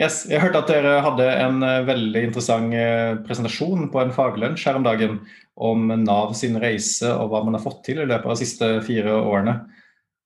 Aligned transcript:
Yes, 0.00 0.22
Jeg 0.24 0.40
hørte 0.40 0.62
at 0.62 0.70
dere 0.70 0.92
hadde 1.04 1.26
en 1.42 1.58
uh, 1.60 1.82
veldig 1.84 2.22
interessant 2.30 2.72
uh, 2.72 3.18
presentasjon 3.26 3.90
på 3.92 4.00
en 4.00 4.12
faglunsj 4.16 4.62
her 4.64 4.78
om 4.78 4.86
dagen 4.86 5.18
om 5.60 5.90
Nav 6.06 6.32
sin 6.38 6.56
reise 6.62 7.10
og 7.10 7.28
hva 7.28 7.42
man 7.44 7.58
har 7.58 7.64
fått 7.66 7.82
til 7.84 8.00
i 8.00 8.06
løpet 8.06 8.24
av 8.24 8.32
de 8.32 8.40
siste 8.40 8.70
fire 8.86 9.18
årene. 9.18 9.58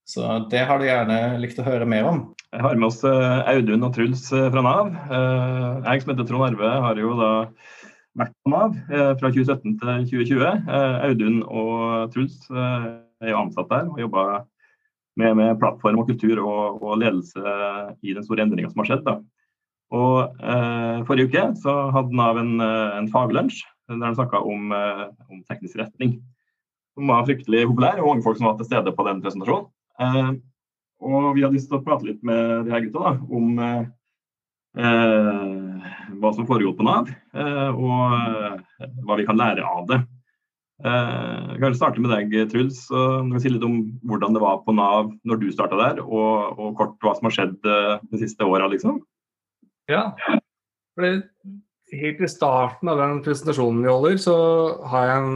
Så 0.06 0.22
det 0.52 0.62
har 0.68 0.78
du 0.78 0.86
gjerne 0.86 1.18
likt 1.42 1.58
å 1.58 1.66
høre 1.66 1.90
mer 1.90 2.06
om. 2.06 2.22
Jeg 2.54 2.62
har 2.62 2.78
med 2.78 2.86
oss 2.86 3.00
uh, 3.02 3.42
Audun 3.50 3.88
og 3.88 3.96
Truls 3.96 4.28
fra 4.30 4.62
Nav. 4.62 4.94
Jeg 5.88 6.04
som 6.04 6.14
heter 6.14 6.30
Trond 6.30 6.46
Arve 6.52 6.72
har 6.86 7.02
jo 7.02 7.18
da 7.18 7.34
vært 8.22 8.34
på 8.46 8.54
Nav 8.54 8.78
fra 8.94 9.34
2017 9.34 9.78
til 9.82 10.08
2020. 10.12 10.72
Audun 11.08 11.42
og 11.48 12.12
Truls 12.14 12.46
er 12.54 13.32
jo 13.32 13.42
ansatt 13.42 13.72
der 13.74 13.90
og 13.90 14.02
jobber 14.06 14.44
med, 15.18 15.34
med, 15.40 15.56
plattform 15.58 16.04
og 16.04 16.12
kultur 16.12 16.44
og, 16.44 16.82
og, 16.82 16.98
ledelse 17.02 17.42
i 18.06 18.14
den 18.14 18.26
store 18.26 18.46
endringa 18.46 18.70
som 18.70 18.84
har 18.84 18.92
skjedd. 18.92 19.08
Da. 19.08 19.18
Og 19.92 20.40
eh, 20.40 21.02
Forrige 21.08 21.28
uke 21.28 21.44
så 21.60 21.74
hadde 21.94 22.16
Nav 22.16 22.38
en, 22.40 22.54
eh, 22.62 22.94
en 22.98 23.10
faglunsj 23.12 23.60
der 23.90 24.00
de 24.00 24.14
snakka 24.16 24.40
om, 24.40 24.72
eh, 24.72 25.04
om, 25.28 25.42
teknisk 25.50 25.76
retning. 25.78 26.16
Som 26.94 27.10
var 27.10 27.26
fryktelig 27.28 27.66
populær, 27.68 28.00
og 28.00 28.08
mange 28.08 28.24
folk 28.24 28.38
som 28.38 28.48
var 28.48 28.56
til 28.58 28.70
stede 28.70 28.94
på 28.96 29.06
den 29.08 29.20
presentasjonen. 29.22 29.68
Eh, 30.00 30.30
og 31.04 31.34
Vi 31.36 31.44
hadde 31.44 31.58
lyst 31.58 31.68
til 31.68 31.78
å 31.80 31.84
prate 31.84 32.08
litt 32.08 32.22
med 32.24 32.64
de 32.64 32.72
her 32.72 32.86
gutta 32.86 33.02
da, 33.04 33.12
om 33.28 33.58
eh, 33.60 33.84
eh, 34.78 35.92
hva 36.16 36.32
som 36.32 36.48
foregår 36.48 36.78
på 36.78 36.86
Nav, 36.86 37.10
og 37.74 38.60
hva 39.04 39.16
vi 39.18 39.26
kan 39.28 39.36
lære 39.36 39.66
av 39.66 39.88
det. 39.90 40.00
Eh, 40.82 41.42
jeg 41.54 41.60
kan 41.62 41.76
starte 41.78 42.02
med 42.02 42.10
deg, 42.10 42.32
Truls. 42.50 42.80
og 42.90 43.34
si 43.38 43.52
litt 43.52 43.64
om 43.64 43.76
hvordan 44.08 44.34
det 44.34 44.42
var 44.42 44.62
på 44.64 44.74
Nav 44.74 45.12
når 45.24 45.40
du 45.40 45.50
starta 45.54 45.78
der, 45.78 46.02
og, 46.02 46.58
og, 46.58 46.72
kort 46.80 46.96
hva 47.04 47.14
som 47.14 47.28
har 47.28 47.36
skjedd 47.36 47.68
eh, 47.70 48.02
de 48.10 48.22
siste 48.24 48.46
åra, 48.46 48.66
liksom. 48.72 48.98
Ja. 49.90 50.02
For 50.94 51.04
det, 51.04 51.12
helt 51.94 52.22
i 52.22 52.30
starten 52.30 52.90
av 52.90 53.00
den 53.00 53.20
presentasjonen 53.24 53.82
vi 53.84 53.92
holder, 53.92 54.18
så 54.22 54.36
har, 54.90 55.12
en, 55.18 55.32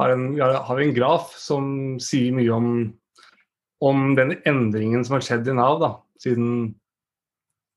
har, 0.00 0.14
en, 0.14 0.26
har 0.40 0.78
vi 0.78 0.88
en 0.88 0.96
graf 0.96 1.34
som 1.38 1.66
sier 2.02 2.34
mye 2.36 2.54
om, 2.54 2.70
om 3.84 4.06
den 4.18 4.36
endringen 4.48 5.04
som 5.06 5.18
har 5.18 5.26
skjedd 5.26 5.50
i 5.50 5.56
Nav 5.56 5.78
da, 5.82 5.92
siden, 6.22 6.74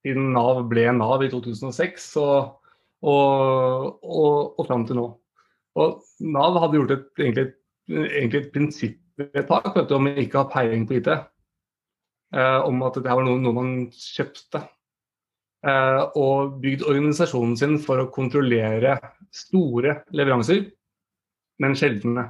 siden 0.05 0.31
Nav 0.35 0.65
ble 0.71 0.87
Nav 0.97 1.25
i 1.25 1.31
2006 1.33 2.09
og, 2.23 2.69
og, 3.05 4.03
og, 4.03 4.57
og 4.57 4.67
fram 4.69 4.87
til 4.89 5.01
nå. 5.01 5.07
Og 5.77 5.99
Nav 6.25 6.57
hadde 6.63 6.79
gjort 6.79 6.95
et, 6.95 7.09
egentlig, 7.21 7.49
egentlig 7.87 8.41
et 8.41 8.53
prinsippvedtak 8.55 9.91
om 9.93 10.09
ikke 10.15 10.39
å 10.39 10.45
ha 10.45 10.53
peiling 10.55 10.87
på 10.89 10.97
IT. 10.97 11.11
Eh, 12.35 12.59
om 12.67 12.81
at 12.83 12.97
det 12.99 13.07
var 13.07 13.23
noe, 13.23 13.39
noe 13.39 13.55
man 13.55 13.75
kjøpte. 13.93 14.65
Eh, 15.67 16.01
og 16.15 16.59
bygd 16.63 16.85
organisasjonen 16.87 17.55
sin 17.59 17.77
for 17.83 17.99
å 17.99 18.09
kontrollere 18.13 18.95
store 19.35 20.01
leveranser, 20.15 20.67
men 21.63 21.75
sjeldne. 21.75 22.29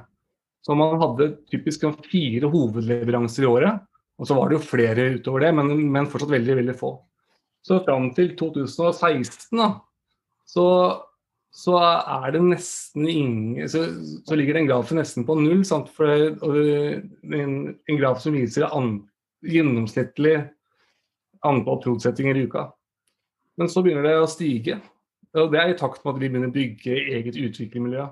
Så 0.64 0.74
man 0.76 0.98
hadde 1.00 1.34
typisk 1.50 1.84
fire 2.08 2.50
hovedleveranser 2.50 3.46
i 3.46 3.50
året. 3.50 3.84
Og 4.18 4.26
så 4.26 4.34
var 4.34 4.48
det 4.50 4.58
jo 4.58 4.66
flere 4.66 5.12
utover 5.14 5.46
det, 5.46 5.52
men, 5.54 5.70
men 5.92 6.08
fortsatt 6.10 6.32
veldig 6.34 6.56
veldig 6.58 6.74
få. 6.78 6.96
Så 7.62 7.78
fram 7.86 8.10
til 8.16 8.32
2016 8.38 9.60
da, 9.60 9.68
så 10.48 10.64
så 11.58 11.78
er 11.80 12.34
det 12.34 12.42
nesten 12.44 13.06
ingen 13.08 13.68
så, 13.72 13.80
så, 14.26 14.36
ligger 14.36 14.58
den 14.58 14.68
grafen 14.68 15.00
nesten 15.00 15.24
på 15.26 15.34
null. 15.40 15.64
Sant? 15.66 15.88
For 15.96 16.06
en, 16.06 17.08
en, 17.32 17.96
graf 17.98 18.20
som 18.22 18.36
viser 18.36 18.68
an, 18.68 18.98
gjennomsnittlig 19.42 20.36
antall 21.48 21.80
trossettinger 21.82 22.36
i 22.36 22.44
uka. 22.46 22.68
Men 23.58 23.70
så 23.70 23.82
begynner 23.82 24.06
det 24.06 24.16
å 24.20 24.30
stige. 24.30 24.78
Og 25.38 25.52
det 25.52 25.60
er 25.60 25.72
i 25.72 25.78
takt 25.78 26.04
med 26.04 26.14
at 26.14 26.20
vi 26.20 26.30
begynner 26.30 26.50
å 26.50 26.54
bygge 26.54 26.96
eget 27.18 27.36
utviklingsmiljø. 27.36 28.06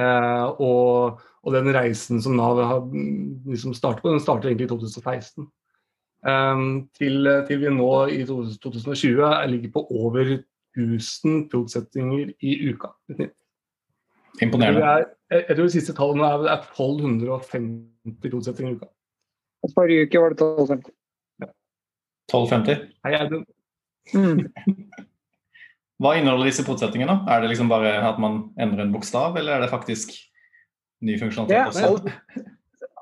Eh, 0.00 0.46
og, 0.60 1.22
og, 1.42 1.54
den 1.54 1.70
reisen 1.72 2.20
som 2.22 2.36
Nav 2.36 2.60
har 2.60 2.82
liksom 3.48 3.72
startet 3.76 4.04
på, 4.04 4.12
den 4.12 4.20
startet 4.20 4.50
egentlig 4.50 4.68
i 4.68 4.72
2016. 4.74 5.48
Eh, 6.26 6.66
til, 7.00 7.32
til, 7.48 7.62
vi 7.62 7.72
nå 7.72 7.90
i 8.12 8.20
2020 8.28 9.24
ligger 9.52 9.74
på 9.74 9.86
over 10.04 10.36
1000 10.76 11.46
pilotsettinger 11.50 12.34
i 12.44 12.56
uka. 12.70 12.92
Imponerende. 14.42 14.84
Jeg, 14.84 15.06
jeg, 15.30 15.44
jeg, 15.48 15.56
tror 15.56 15.64
de 15.64 15.74
siste 15.78 15.96
tallene 15.96 16.28
er, 16.28 16.46
er 16.52 16.64
1250 16.68 18.20
pilotsettinger 18.22 18.74
i 18.74 18.78
uka. 18.78 18.92
Forrige 19.74 20.06
uke 20.06 20.22
var 20.22 20.34
det 20.34 20.44
1250. 20.44 20.92
Ja. 21.42 21.52
1250? 22.30 22.88
Nei, 23.06 23.14
Audun. 23.18 23.46
Mm. 24.14 24.44
Hva 26.02 26.12
inneholder 26.18 26.50
disse 26.50 26.64
pilotsettingene? 26.66 27.22
Er 27.32 27.40
det 27.40 27.50
liksom 27.54 27.70
bare 27.72 27.94
at 28.04 28.18
man 28.20 28.50
endrer 28.60 28.84
en 28.84 28.92
bokstav, 28.92 29.36
eller 29.40 29.56
er 29.56 29.64
det 29.64 29.72
faktisk 29.72 30.12
ny 31.06 31.16
funksjonalitet 31.20 31.72
også? 31.72 32.12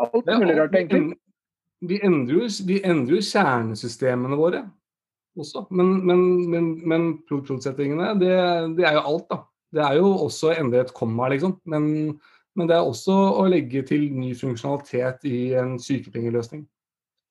Alt, 0.05 0.15
alt 0.15 0.31
mulig 0.39 0.57
rart, 0.61 0.77
egentlig. 0.79 1.19
Vi 1.85 1.99
endrer, 2.07 2.39
jo, 2.39 2.49
vi 2.69 2.79
endrer 2.87 3.19
jo 3.19 3.27
kjernesystemene 3.27 4.39
våre 4.39 4.63
også. 5.41 5.65
Men, 5.75 5.97
men, 6.07 6.23
men, 6.51 6.69
men 6.89 7.09
produktsettingene, 7.29 8.15
det, 8.21 8.35
det, 8.79 8.87
er 8.87 8.99
jo 8.99 9.05
alt, 9.11 9.27
da. 9.31 9.41
Det 9.75 9.83
er 9.83 9.99
jo 9.99 10.13
også 10.27 10.53
å 10.53 10.55
endre 10.55 10.85
et 10.85 10.95
komma, 10.95 11.29
liksom. 11.33 11.57
Men, 11.71 11.89
men, 12.55 12.71
det 12.71 12.77
er 12.77 12.87
også 12.87 13.17
å 13.43 13.47
legge 13.51 13.83
til 13.89 14.07
ny 14.15 14.33
funksjonalitet 14.39 15.27
i 15.31 15.41
en 15.59 15.75
sykepengeløsning. 15.83 16.63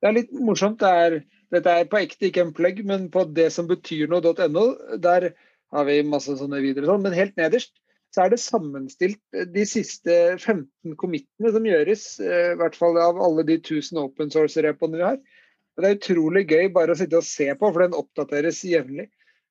Det 0.04 0.10
er 0.10 0.18
litt 0.18 0.34
morsomt. 0.44 0.82
Det 0.84 0.92
er, 1.06 1.18
dette 1.54 1.70
er 1.70 1.88
på 1.90 2.00
ekte 2.02 2.30
ikke 2.30 2.44
en 2.48 2.54
plugg, 2.56 2.82
men 2.88 3.10
på 3.14 3.26
det 3.38 3.50
som 3.54 3.70
betyr 3.70 4.10
noe.no, 4.12 4.66
der 5.02 5.32
har 5.74 5.88
vi 5.88 6.02
masse 6.06 6.36
sånne 6.40 6.62
videre 6.64 6.90
sånn. 6.90 7.04
Men 7.06 7.16
helt 7.18 7.38
nederst 7.40 7.76
så 8.14 8.26
er 8.26 8.34
det 8.34 8.42
sammenstilt 8.44 9.22
de 9.56 9.64
siste 9.66 10.16
15 10.38 10.98
commitene 11.02 11.54
som 11.54 11.66
gjøres, 11.66 12.04
eh, 12.22 12.52
i 12.54 12.60
hvert 12.60 12.78
fall 12.78 13.00
av 13.02 13.22
alle 13.22 13.46
de 13.48 13.58
1000 13.58 14.02
open 14.04 14.30
source-repoene 14.34 15.00
vi 15.00 15.08
har. 15.08 15.18
Og 15.74 15.82
det 15.82 15.90
er 15.90 15.98
utrolig 15.98 16.44
gøy 16.46 16.68
bare 16.76 16.94
å 16.94 17.00
sitte 17.00 17.18
og 17.18 17.26
se 17.26 17.48
på, 17.58 17.72
for 17.72 17.82
den 17.82 17.98
oppdateres 17.98 18.62
jevnlig. 18.70 19.08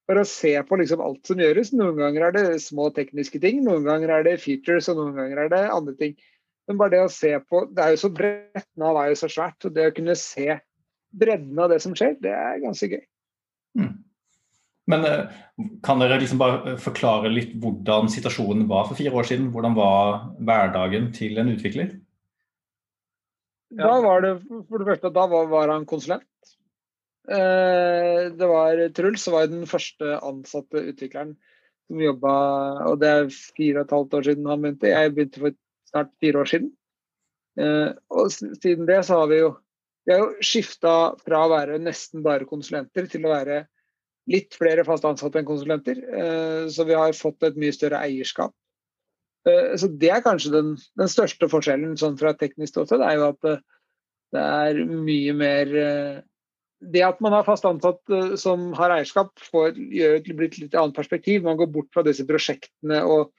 Bare 0.06 0.22
å 0.22 0.28
se 0.28 0.52
på 0.66 0.78
liksom 0.78 1.02
alt 1.02 1.26
som 1.26 1.42
gjøres. 1.42 1.72
Noen 1.74 1.98
ganger 1.98 2.28
er 2.28 2.36
det 2.36 2.62
små 2.62 2.88
tekniske 2.94 3.40
ting, 3.42 3.62
noen 3.66 3.86
ganger 3.86 4.14
er 4.14 4.28
det 4.28 4.38
features, 4.42 4.90
og 4.90 5.00
noen 5.00 5.18
ganger 5.18 5.44
er 5.44 5.50
det 5.50 5.62
andre 5.74 5.96
ting. 5.98 6.14
Men 6.70 6.78
bare 6.78 6.94
det 6.94 7.00
å 7.02 7.10
se 7.10 7.32
på 7.42 7.64
Det 7.74 7.82
er 7.82 7.94
jo 7.96 8.02
så 8.04 8.10
bredt, 8.14 8.68
Nav 8.78 8.98
er 9.00 9.10
jo 9.10 9.18
så 9.18 9.30
svært. 9.30 9.58
og 9.66 9.74
Det 9.74 9.88
å 9.90 9.94
kunne 9.96 10.14
se 10.18 10.60
bredden 11.12 11.58
av 11.60 11.72
det 11.72 11.80
som 11.84 11.94
skjer, 11.96 12.16
det 12.22 12.32
er 12.32 12.62
ganske 12.62 12.88
gøy. 12.90 13.02
Mm. 13.78 13.92
Men 14.90 15.06
eh, 15.06 15.34
kan 15.86 16.02
dere 16.02 16.18
liksom 16.20 16.40
bare 16.40 16.76
forklare 16.82 17.30
litt 17.30 17.54
hvordan 17.62 18.10
situasjonen 18.10 18.66
var 18.70 18.88
for 18.88 18.98
fire 18.98 19.14
år 19.14 19.28
siden? 19.28 19.52
Hvordan 19.54 19.76
var 19.78 20.24
hverdagen 20.42 21.12
til 21.14 21.38
en 21.38 21.52
utvikler? 21.54 21.94
Da 23.72 23.94
var 24.04 24.24
det 24.24 24.34
for 24.68 24.82
det 24.82 24.88
første 24.90 25.12
da 25.14 25.24
var, 25.30 25.48
var 25.52 25.72
han 25.72 25.88
konsulent. 25.88 26.26
Eh, 27.30 28.28
det 28.34 28.48
var 28.50 28.82
Truls 28.96 29.22
som 29.24 29.36
var 29.36 29.48
den 29.48 29.64
første 29.70 30.16
ansatte 30.26 30.82
utvikleren 30.90 31.36
som 31.86 32.00
jobba 32.02 32.32
Og 32.90 32.96
det 32.98 33.10
er 33.10 33.28
fire 33.30 33.82
og 33.82 33.84
et 33.84 33.94
halvt 33.96 34.16
år 34.18 34.26
siden 34.28 34.48
han 34.50 34.64
begynte. 34.64 34.90
Jeg 34.90 35.14
begynte 35.14 35.44
for 35.44 35.56
snart 35.92 36.10
fire 36.20 36.42
år 36.42 36.50
siden. 36.50 36.72
Eh, 37.60 37.90
og 38.10 38.32
siden 38.32 38.88
det 38.88 39.04
så 39.06 39.22
har 39.22 39.30
vi 39.30 39.42
jo 39.42 39.52
vi 40.06 40.14
har 40.14 40.24
jo 40.24 40.44
skifta 40.44 40.94
fra 41.22 41.44
å 41.44 41.52
være 41.52 41.78
nesten 41.82 42.24
bare 42.24 42.48
konsulenter 42.48 43.06
til 43.10 43.26
å 43.26 43.34
være 43.34 43.62
litt 44.30 44.54
flere 44.54 44.84
fast 44.86 45.04
ansatte 45.06 45.40
enn 45.40 45.46
konsulenter. 45.46 45.98
Eh, 45.98 46.64
så 46.70 46.86
vi 46.86 46.98
har 46.98 47.14
fått 47.18 47.46
et 47.46 47.58
mye 47.58 47.74
større 47.74 48.02
eierskap 48.06 48.54
Eh, 49.48 49.76
så 49.76 49.88
Det 49.88 50.10
er 50.10 50.24
kanskje 50.24 50.54
den, 50.54 50.74
den 50.98 51.10
største 51.10 51.48
forskjellen 51.50 51.96
sånn 51.98 52.18
fra 52.20 52.34
teknisk 52.38 52.74
ståsted. 52.74 53.02
er 53.02 53.18
jo 53.18 53.28
at 53.32 53.40
det, 53.46 53.56
det 54.34 54.42
er 54.42 54.82
mye 54.86 55.34
mer 55.36 55.76
eh, 55.76 56.20
Det 56.92 57.02
at 57.06 57.20
man 57.22 57.34
har 57.36 57.46
fast 57.46 57.66
ansatt 57.66 58.02
eh, 58.10 58.34
som 58.40 58.72
har 58.78 58.94
eierskap, 58.94 59.34
får, 59.50 59.76
gjør 59.76 60.18
det 60.22 60.36
blir 60.38 60.50
et 60.50 60.58
litt 60.58 60.74
annet 60.74 60.98
perspektiv. 60.98 61.44
Man 61.46 61.58
går 61.58 61.70
bort 61.74 61.90
fra 61.94 62.06
disse 62.06 62.26
prosjektene 62.26 63.04
og 63.06 63.32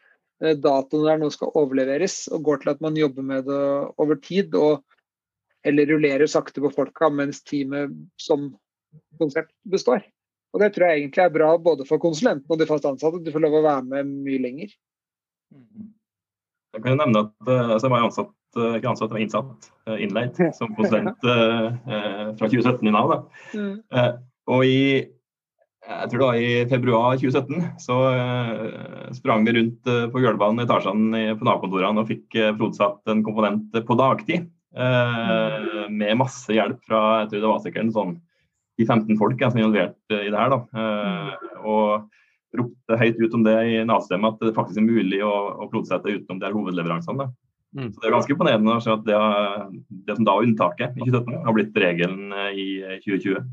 datoene 0.44 1.06
der 1.08 1.20
noe 1.22 1.32
skal 1.32 1.54
overleveres, 1.56 2.26
og 2.34 2.42
går 2.44 2.58
til 2.60 2.72
at 2.74 2.82
man 2.84 2.98
jobber 3.00 3.24
med 3.24 3.46
det 3.48 3.60
over 4.02 4.18
tid. 4.20 4.56
og 4.56 4.82
eller 5.64 5.88
rullerer 5.90 6.30
sakte 6.30 6.62
på 6.64 6.72
folka 6.74 7.10
mens 7.10 7.44
teamet 7.48 7.94
som 8.22 8.52
konsept 9.20 9.54
består. 9.70 10.04
Og 10.54 10.62
Det 10.62 10.70
tror 10.76 10.90
jeg 10.90 11.02
egentlig 11.02 11.24
er 11.24 11.34
bra 11.34 11.50
både 11.58 11.86
for 11.90 12.02
konsulenten 12.02 12.52
og 12.52 12.60
de 12.62 12.70
fast 12.70 12.86
ansatte. 12.86 13.24
Du 13.26 13.32
får 13.34 13.42
lov 13.42 13.58
å 13.58 13.66
være 13.66 13.86
med 13.90 14.12
mye 14.28 14.42
lenger. 14.44 14.76
Jeg 16.74 16.82
kan 16.82 16.94
jo 16.94 17.00
nevne 17.00 17.26
at 17.28 17.50
eh, 17.50 17.74
altså 17.76 17.88
jeg 17.88 17.94
var 17.94 18.06
ansatt, 18.08 18.32
eh, 18.58 18.78
ikke 18.78 18.92
ansatt, 18.92 19.12
var 19.14 19.24
innsatt, 19.24 19.68
eh, 19.88 19.98
innleid, 20.06 20.40
som 20.60 20.72
konsulent 20.78 21.26
fra 21.26 22.48
2017 22.50 22.90
i 22.90 22.94
Nav. 22.94 23.18
Mm. 23.54 23.76
Og 24.54 24.66
i 24.70 24.80
jeg 25.84 26.10
tror 26.10 26.22
det 26.22 26.28
var 26.30 26.38
i 26.40 26.52
februar 26.72 27.18
2017 27.20 27.64
så 27.84 27.96
sprang 29.18 29.44
vi 29.44 29.52
rundt 29.58 29.90
på 30.14 30.22
gulvene 30.24 30.64
i 30.64 30.64
etasjene 30.64 31.24
på 31.36 31.44
Nav-kontorene 31.44 32.00
og 32.00 32.08
fikk 32.08 32.38
prodsatt 32.56 33.12
en 33.12 33.20
komponent 33.26 33.76
på 33.84 33.98
dagtid. 34.00 34.46
Mm. 34.74 35.94
Med 35.94 36.18
masse 36.18 36.54
hjelp 36.56 36.80
fra 36.88 37.02
jeg 37.22 37.30
tror 37.30 37.42
det 37.44 37.50
var 37.52 37.62
sikkert 37.62 37.94
sånn 37.94 38.16
10-15 38.82 39.20
folk 39.20 39.38
som 39.44 39.60
er 39.60 39.62
involvert 39.62 40.16
i 40.18 40.32
det 40.34 40.40
her. 40.40 40.54
Da. 40.54 40.60
Og 41.62 42.10
ropte 42.58 43.00
høyt 43.00 43.22
ut 43.22 43.38
om 43.38 43.46
det 43.46 43.56
i 43.70 43.80
Nav-systemet 43.86 44.36
at 44.36 44.46
det 44.48 44.56
faktisk 44.58 44.82
er 44.82 44.88
mulig 44.88 45.22
å, 45.26 45.34
å 45.62 45.70
produsere 45.72 46.18
utenom 46.20 46.42
de 46.42 46.48
her 46.48 46.58
hovedleveransene. 46.58 47.30
Mm. 47.74 47.90
Så 47.90 48.02
Det 48.02 48.10
er 48.10 48.14
ganske 48.14 48.36
imponerende 48.36 48.78
å 48.78 48.84
se 48.84 48.94
at 48.94 49.06
det, 49.08 49.20
det, 50.06 50.18
som 50.18 50.28
da 50.28 50.38
var 50.38 50.46
unntaket 50.46 50.98
i 50.98 51.08
2017, 51.08 51.38
har 51.48 51.58
blitt 51.58 51.80
regelen 51.82 52.36
i 52.54 52.68
2020. 53.06 53.48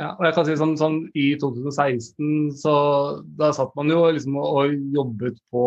Ja, 0.00 0.14
og 0.16 0.24
jeg 0.24 0.34
kan 0.36 0.46
si 0.48 0.54
sånn, 0.56 0.76
sånn 0.80 0.98
I 1.20 1.34
2016 1.40 2.52
så 2.62 2.74
da 3.36 3.50
satt 3.52 3.74
man 3.76 3.92
jo 3.92 4.06
liksom 4.08 4.38
og, 4.40 4.46
og 4.56 4.76
jobbet 4.96 5.40
på 5.52 5.66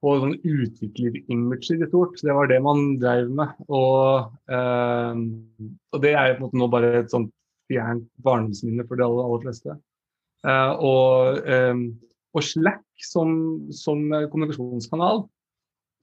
på 0.00 0.14
sånn 0.22 0.36
utviklerimager 0.38 1.82
i 1.84 1.88
stort. 1.88 2.20
Det 2.24 2.34
var 2.36 2.48
det 2.48 2.60
man 2.64 2.96
drev 3.00 3.28
med. 3.36 3.52
Og, 3.68 4.30
eh, 4.52 5.20
og 5.92 6.04
det 6.04 6.14
er 6.16 6.36
på 6.38 6.40
en 6.40 6.46
måte 6.46 6.60
nå 6.60 6.68
bare 6.72 6.92
et 7.02 7.12
sånt 7.12 7.32
fjernt 7.70 8.06
barndomsminne 8.24 8.86
for 8.88 8.98
de 8.98 9.06
aller, 9.06 9.26
aller 9.26 9.44
fleste. 9.44 9.76
Eh, 10.48 10.72
og, 10.80 11.42
eh, 11.44 11.84
og, 12.32 12.46
Slack 12.46 12.84
som, 13.04 13.32
som, 13.74 14.06
kommunikasjonskanal, 14.32 15.26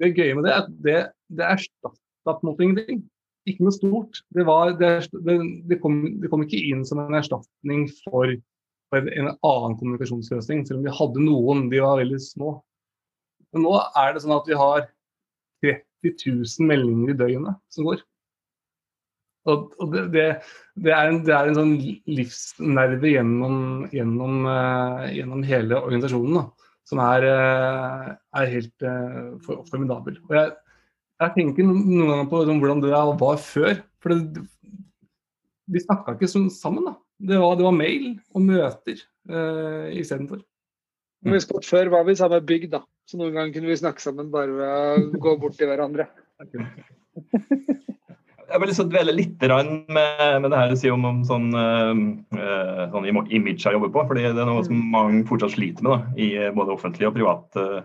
det 0.02 0.14
gøye 0.14 0.36
med 0.38 0.46
det 0.46 0.54
er 0.54 0.60
at 0.62 0.74
det, 0.86 0.98
det 1.34 1.48
erstatta 1.56 1.96
på 2.28 2.44
en 2.44 2.52
måte 2.52 2.68
ingenting. 2.68 3.02
Ikke 3.48 3.64
noe 3.66 3.74
stort. 3.74 4.22
Det, 4.36 4.44
var, 4.46 4.76
det, 4.78 5.08
det, 5.26 5.80
kom, 5.82 6.20
det 6.22 6.30
kom 6.30 6.44
ikke 6.44 6.62
inn 6.70 6.84
som 6.86 7.00
en 7.02 7.18
erstatning 7.18 7.88
for, 8.04 8.36
for 8.92 9.10
en 9.10 9.32
annen 9.32 9.78
kommunikasjonsløsning, 9.80 10.66
selv 10.68 10.82
om 10.82 10.86
vi 10.86 10.98
hadde 11.00 11.24
noen. 11.24 11.70
De 11.72 11.82
var 11.82 12.02
veldig 12.04 12.20
små. 12.22 12.58
Men 13.54 13.66
nå 13.66 13.74
er 13.80 14.14
det 14.14 14.24
sånn 14.24 14.36
at 14.36 14.48
vi 14.50 14.60
har 14.60 14.86
30 15.64 16.14
000 16.28 16.70
meldinger 16.70 17.14
i 17.14 17.18
døgnet 17.18 17.60
som 17.74 17.88
går. 17.88 18.04
Og, 19.48 19.72
og 19.80 19.94
det, 19.94 20.04
det, 20.12 20.26
det, 20.76 20.92
er 20.92 21.10
en, 21.10 21.22
det, 21.24 21.34
er 21.34 21.50
en, 21.50 21.58
sånn 21.58 21.76
livsnerve 22.12 23.14
gjennom, 23.14 23.60
gjennom, 23.96 24.42
uh, 24.44 25.06
gjennom 25.14 25.44
hele 25.48 25.80
organisasjonen 25.80 26.40
da, 26.42 26.44
som 26.88 27.02
er, 27.06 27.28
uh, 27.32 28.10
er 28.42 28.52
helt 28.52 28.84
uh, 28.84 29.38
for, 29.46 29.64
formidabel. 29.72 30.20
Og 30.28 30.36
jeg, 30.36 30.52
jeg, 31.24 31.34
tenker 31.38 31.70
noen 31.70 32.12
ganger 32.12 32.30
på 32.34 32.44
liksom, 32.44 32.62
hvordan 32.64 32.84
det 32.84 32.94
var 33.24 33.40
før. 33.46 33.80
For 34.04 34.28
vi 35.68 35.84
snakka 35.84 36.18
ikke 36.18 36.32
sånn 36.32 36.52
sammen. 36.54 36.92
da. 36.92 36.98
Det 37.32 37.40
var, 37.40 37.56
var, 37.64 37.76
mail 37.76 38.12
og 38.36 38.44
møter 38.50 39.00
uh, 39.32 39.88
istedenfor. 39.96 40.44
Husk 41.28 41.56
at 41.56 41.66
før 41.66 41.96
var 41.96 42.04
vi 42.08 42.14
i 42.14 42.20
samme 42.20 42.44
bygd, 42.46 42.76
da. 42.76 42.84
Så 43.08 43.16
noen 43.20 43.36
ganger 43.36 43.54
kunne 43.56 43.72
vi 43.72 43.80
snakke 43.80 44.04
sammen 44.04 44.32
bare 44.34 44.52
ved 44.52 44.72
å 45.16 45.22
gå 45.24 45.36
bort 45.40 45.56
til 45.60 45.70
hverandre. 45.72 46.10
Jeg 48.48 48.62
vil 48.64 48.70
liksom 48.70 48.88
dvele 48.88 49.12
litt 49.12 49.42
med, 49.44 49.90
med, 49.92 50.46
det 50.48 50.60
her 50.60 50.70
du 50.72 50.78
sier 50.80 50.94
om, 50.96 51.04
om 51.04 51.18
sånn, 51.28 51.50
uh, 51.52 52.86
sånn 52.94 53.08
image 53.12 53.60
jeg 53.60 53.76
jobber 53.76 53.92
på. 53.92 54.06
fordi 54.08 54.24
det 54.24 54.40
er 54.40 54.48
noe 54.48 54.64
som 54.64 54.78
mm. 54.78 54.86
mange 54.94 55.26
fortsatt 55.28 55.52
sliter 55.58 55.84
med 55.84 55.92
da, 55.92 55.98
i 56.16 56.28
både 56.56 56.72
offentlig 56.78 57.10
og 57.10 57.18
privat 57.18 57.60
uh, 57.60 57.82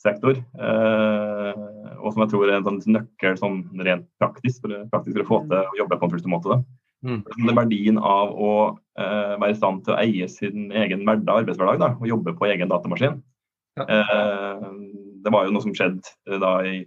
sektor. 0.00 0.40
Uh, 0.56 1.52
og 2.00 2.14
som 2.14 2.24
jeg 2.24 2.32
tror 2.32 2.46
er 2.48 2.56
en 2.56 2.68
sånn 2.70 2.80
nøkkel 2.96 3.36
sånn 3.42 3.60
rent 3.84 4.08
praktisk 4.22 4.64
for, 4.64 4.72
praktisk 4.92 5.18
for 5.18 5.26
å 5.26 5.28
få 5.28 5.42
til 5.50 5.58
å 5.60 5.78
jobbe 5.82 6.00
på 6.00 6.08
en 6.08 6.14
første 6.16 6.32
måte. 6.32 6.56
da. 6.56 6.62
Mm. 7.04 7.20
Det 7.28 7.52
er 7.52 7.60
verdien 7.60 8.00
av 8.00 8.32
å 8.32 8.54
uh, 8.72 9.34
være 9.36 9.52
i 9.52 9.58
stand 9.60 9.84
til 9.84 9.96
å 9.96 10.00
eie 10.00 10.32
sin 10.32 10.72
egen 10.72 11.04
hverdag, 11.04 11.44
arbeidshverdag 11.44 11.84
da, 11.84 11.92
og 12.00 12.08
jobbe 12.08 12.36
på 12.40 12.48
egen 12.48 12.72
datamaskin. 12.72 13.20
Ja. 13.80 14.00
Eh, 14.00 14.68
det 15.24 15.32
var 15.34 15.46
jo 15.46 15.54
noe 15.54 15.64
som 15.64 15.74
skjedde 15.76 16.14
eh, 16.28 16.38
da 16.40 16.54
jeg 16.66 16.86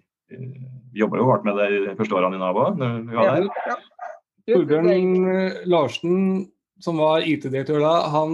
jobba 0.97 1.19
jo 1.19 1.27
hardt 1.29 1.45
med 1.47 1.57
det 1.59 1.67
de 1.87 1.95
første 1.97 2.17
årene 2.17 2.37
i 2.37 2.41
Nav 2.41 2.59
òg. 2.59 2.81
Ja, 3.13 3.35
ja. 3.41 3.77
Torbjørn 4.49 4.89
eh, 4.91 5.61
Larsen, 5.71 6.17
som 6.83 6.99
var 6.99 7.23
IT-direktør 7.27 7.83
da, 7.83 7.93
han 8.11 8.33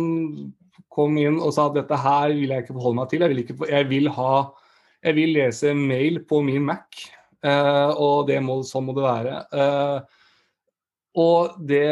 kom 0.90 1.18
inn 1.22 1.38
og 1.38 1.54
sa 1.56 1.68
at 1.70 1.78
dette 1.78 2.00
her 2.02 2.34
vil 2.34 2.54
jeg 2.54 2.66
ikke 2.66 2.76
forholde 2.76 3.00
meg 3.00 3.12
til. 3.12 3.24
Jeg 3.24 3.34
vil, 3.34 3.42
ikke, 3.44 3.58
jeg 3.70 3.90
vil, 3.92 4.10
ha, 4.16 4.34
jeg 5.06 5.18
vil 5.20 5.36
lese 5.38 5.74
mail 5.78 6.22
på 6.30 6.42
min 6.46 6.66
Mac, 6.72 7.04
eh, 7.46 7.92
og 7.94 8.28
det 8.32 8.40
må, 8.46 8.62
sånn 8.68 8.88
må 8.90 8.96
det 8.98 9.06
være. 9.06 9.36
Eh, 9.54 10.18
og 11.18 11.56
det, 11.70 11.86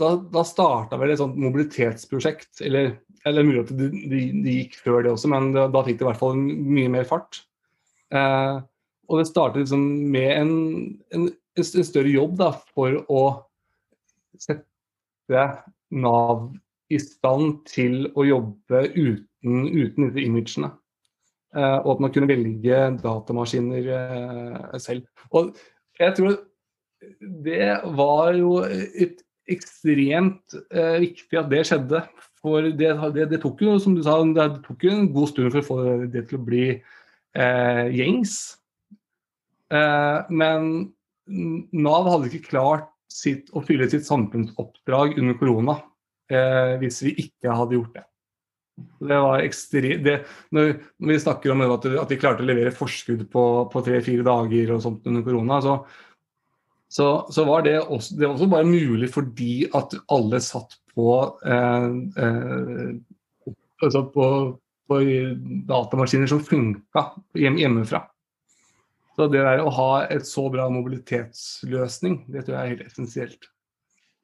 da, 0.00 0.12
da 0.32 0.42
starta 0.46 0.98
vel 0.98 1.12
et 1.14 1.20
sånt 1.20 1.36
mobilitetsprosjekt. 1.38 2.62
Eller, 2.66 2.96
eller 3.28 3.46
mulig 3.46 3.62
at 3.62 3.74
det, 3.78 3.90
de, 3.94 4.22
de, 4.42 4.56
gikk 4.62 4.78
før 4.82 5.04
det 5.04 5.12
også, 5.12 5.30
men 5.32 5.52
da, 5.54 5.68
da 5.72 5.84
fikk 5.86 6.00
det 6.00 6.06
i 6.06 6.08
hvert 6.10 6.22
fall 6.22 6.40
mye 6.40 6.90
mer 6.92 7.06
fart. 7.08 7.44
Eh, 8.14 8.56
og 9.06 9.20
det 9.20 9.28
startet 9.28 9.62
liksom 9.62 9.84
med 10.10 10.30
en, 10.34 10.54
en, 11.14 11.28
en, 11.30 11.66
større 11.66 12.10
jobb 12.10 12.34
da, 12.40 12.50
for 12.74 12.98
å 13.06 13.22
sette 14.38 15.46
Nav 15.94 16.48
i 16.90 16.98
stand 17.02 17.60
til 17.70 18.08
å 18.18 18.24
jobbe 18.26 18.82
uten, 18.94 19.68
uten 19.70 20.08
disse 20.08 20.22
imagene. 20.26 20.72
Eh, 21.54 21.78
og 21.78 21.96
at 21.96 22.02
man 22.02 22.12
kunne 22.14 22.30
velge 22.30 22.80
datamaskiner 23.02 23.90
eh, 23.96 24.76
selv. 24.82 25.06
Og 25.30 25.54
jeg 25.98 26.14
tror 26.18 26.34
det 27.20 27.70
var 27.96 28.34
jo 28.38 28.58
et 28.66 29.22
ekstremt 29.50 30.56
eh, 30.74 30.98
viktig 31.04 31.38
at 31.38 31.50
det 31.52 31.62
skjedde. 31.68 32.02
For 32.42 32.66
det, 32.66 32.92
det, 33.14 33.28
det, 33.32 33.40
tok 33.42 33.62
jo, 33.64 33.76
som 33.82 33.96
du 33.96 34.02
sa, 34.06 34.18
det 34.22 34.48
tok 34.66 34.86
jo 34.86 34.92
en 34.94 35.08
god 35.14 35.30
stund 35.32 35.52
for 35.54 35.62
å 35.62 35.66
få 35.66 35.78
det 36.12 36.26
til 36.30 36.38
å 36.38 36.46
bli 36.46 36.66
eh, 36.74 37.84
gjengs. 37.94 38.36
Eh, 39.74 40.18
men 40.30 40.70
Nav 41.26 42.10
hadde 42.10 42.30
ikke 42.30 42.52
klart 42.52 42.90
sitt, 43.10 43.48
å 43.54 43.62
fylle 43.66 43.88
sitt 43.90 44.06
samfunnsoppdrag 44.06 45.16
under 45.18 45.38
korona 45.40 45.80
eh, 46.30 46.76
hvis 46.82 47.00
vi 47.06 47.16
ikke 47.26 47.54
hadde 47.54 47.78
gjort 47.78 47.96
det. 47.96 48.04
Det 49.08 49.18
var 49.24 49.40
ekstremt, 49.40 50.02
det, 50.04 50.16
når, 50.52 50.74
vi 51.08 51.16
snakker 51.22 51.54
om 51.54 51.62
at, 51.64 51.86
vi 52.10 52.18
klarte 52.20 52.44
å 52.44 52.48
levere 52.48 52.74
forskudd 52.76 53.24
på 53.32 53.44
tre-fire 53.86 54.26
dager 54.26 54.74
og 54.74 54.82
sånt 54.84 55.06
under 55.08 55.24
korona, 55.24 55.62
så 55.64 55.78
så, 56.96 57.26
så 57.30 57.44
var 57.44 57.64
det 57.66 57.76
også, 57.82 58.16
det 58.16 58.24
var 58.24 58.34
også 58.34 58.48
bare 58.48 58.68
mulig 58.68 59.10
fordi 59.12 59.66
at 59.76 59.92
alle 60.12 60.40
satt 60.40 60.78
på, 60.96 61.16
eh, 61.44 61.88
eh, 62.24 63.50
satt 63.84 64.14
på, 64.14 64.28
på 64.88 65.00
datamaskiner 65.68 66.30
som 66.30 66.40
funka 66.44 67.10
hjem, 67.36 67.60
hjemmefra. 67.60 68.06
Så 69.16 69.28
det 69.32 69.44
der 69.44 69.64
å 69.64 69.72
ha 69.72 69.90
et 70.12 70.24
så 70.28 70.46
bra 70.52 70.70
mobilitetsløsning, 70.72 72.22
det 72.32 72.46
tror 72.46 72.56
jeg 72.56 72.62
er 72.62 72.74
helt 72.74 72.88
essensielt. 72.88 73.52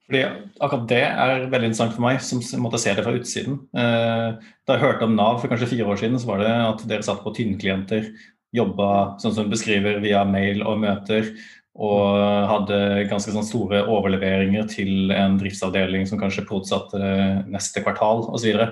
Fordi 0.09 0.25
akkurat 0.61 0.89
Det 0.89 1.05
er 1.07 1.47
veldig 1.53 1.71
interessant 1.71 1.95
for 1.97 2.05
meg, 2.05 2.21
som 2.25 2.41
måtte 2.61 2.81
se 2.81 2.93
det 2.97 3.05
fra 3.05 3.15
utsiden. 3.17 3.63
Eh, 3.77 4.29
da 4.69 4.77
jeg 4.77 4.85
hørte 4.85 5.09
om 5.09 5.17
Nav 5.17 5.41
for 5.41 5.53
kanskje 5.53 5.75
fire 5.77 5.93
år 5.93 6.01
siden, 6.01 6.21
så 6.21 6.33
var 6.33 6.41
det 6.41 6.53
at 6.53 6.85
dere 6.89 7.05
satt 7.07 7.21
på 7.25 7.33
tynnklienter, 7.37 8.11
jobba 8.53 9.19
sånn 9.21 9.33
som 9.33 9.49
du 9.49 9.53
beskriver 9.55 10.01
via 10.05 10.25
mail 10.29 10.61
og 10.69 10.83
møter, 10.83 11.31
og 11.73 12.17
hadde 12.51 12.79
ganske 13.09 13.33
sånn 13.33 13.47
store 13.49 13.83
overleveringer 13.89 14.67
til 14.69 15.13
en 15.17 15.39
driftsavdeling 15.41 16.05
som 16.09 16.21
kanskje 16.21 16.45
forutsatte 16.49 17.01
neste 17.49 17.81
kvartal 17.85 18.27
osv. 18.29 18.67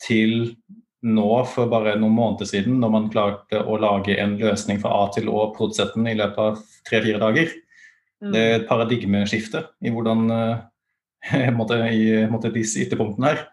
Til 0.00 0.54
nå, 1.04 1.28
for 1.48 1.68
bare 1.72 1.98
noen 2.00 2.16
måneder 2.16 2.48
siden, 2.48 2.78
når 2.80 2.92
man 2.94 3.10
klarte 3.12 3.60
å 3.60 3.76
lage 3.80 4.16
en 4.20 4.38
løsning 4.40 4.80
fra 4.80 4.92
A 5.02 5.04
til 5.12 5.28
Å, 5.32 5.50
produsenten, 5.56 6.08
i 6.08 6.16
løpet 6.16 6.40
av 6.40 6.64
tre-fire 6.88 7.20
dager. 7.20 7.52
Mm. 8.20 8.32
Det 8.32 8.40
er 8.40 8.56
et 8.58 8.66
paradigmeskifte 8.68 9.64
i 9.84 9.92
hvordan 9.92 10.26
måtte, 11.58 11.80
i 11.92 12.26
måtte 12.32 12.52
disse 12.56 12.84
ytterpunktene 12.84 13.32
her. 13.32 13.46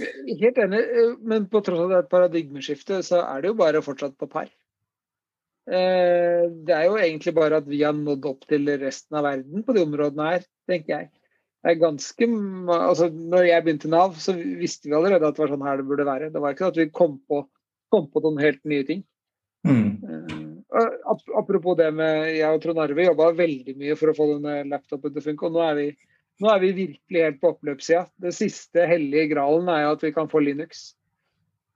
Helt 0.00 0.58
enig, 0.62 0.80
men 1.26 1.46
på 1.50 1.60
tross 1.64 1.84
av 1.84 1.92
det 1.92 2.04
paradigmeskiftet, 2.10 3.04
så 3.06 3.24
er 3.26 3.42
det 3.42 3.50
jo 3.50 3.58
bare 3.58 3.82
fortsatt 3.84 4.16
på 4.18 4.30
par. 4.30 4.46
Eh, 4.46 4.59
det 5.70 6.74
er 6.74 6.86
jo 6.88 6.96
egentlig 6.98 7.32
bare 7.36 7.60
at 7.60 7.66
vi 7.70 7.82
har 7.84 7.94
nådd 7.94 8.24
opp 8.26 8.46
til 8.50 8.66
resten 8.80 9.18
av 9.20 9.26
verden 9.28 9.62
på 9.62 9.74
de 9.76 9.84
områdene 9.84 10.32
her, 10.32 10.46
tenker 10.66 10.94
jeg. 10.96 11.10
Det 11.60 11.74
er 11.74 11.80
ganske, 11.82 12.26
altså 12.72 13.10
når 13.12 13.44
jeg 13.44 13.64
begynte 13.64 13.88
i 13.88 13.92
Nav, 13.92 14.14
så 14.16 14.32
visste 14.34 14.88
vi 14.88 14.96
allerede 14.96 15.28
at 15.28 15.36
det 15.36 15.42
var 15.42 15.50
sånn 15.52 15.64
her 15.66 15.80
det 15.82 15.88
burde 15.90 16.06
være. 16.08 16.30
Det 16.32 16.40
var 16.40 16.54
ikke 16.56 16.70
at 16.70 16.78
vi 16.80 16.86
kom 16.88 17.18
på, 17.28 17.42
kom 17.92 18.06
på 18.08 18.22
noen 18.24 18.40
helt 18.40 18.62
nye 18.68 18.86
ting. 18.88 19.02
Mm. 19.68 19.90
Uh, 20.72 21.18
apropos 21.36 21.76
det 21.76 21.90
med 21.92 22.30
Jeg 22.38 22.54
og 22.54 22.62
Trond 22.64 22.80
Arve 22.80 23.04
jobba 23.04 23.28
veldig 23.36 23.74
mye 23.76 23.98
for 24.00 24.12
å 24.12 24.16
få 24.16 24.30
denne 24.32 24.62
laptopen 24.70 25.12
til 25.12 25.20
å 25.20 25.26
funke. 25.26 25.50
Og 25.50 25.58
nå 25.58 25.66
er, 25.66 25.76
vi, 25.76 26.16
nå 26.40 26.48
er 26.48 26.64
vi 26.64 26.72
virkelig 26.78 27.26
helt 27.26 27.42
på 27.42 27.52
oppløpssida. 27.52 28.06
Det 28.24 28.32
siste 28.36 28.88
hellige 28.88 29.28
gralen 29.34 29.68
er 29.68 29.84
jo 29.84 29.92
at 29.98 30.06
vi 30.06 30.14
kan 30.16 30.32
få 30.32 30.40
Linux. 30.46 30.94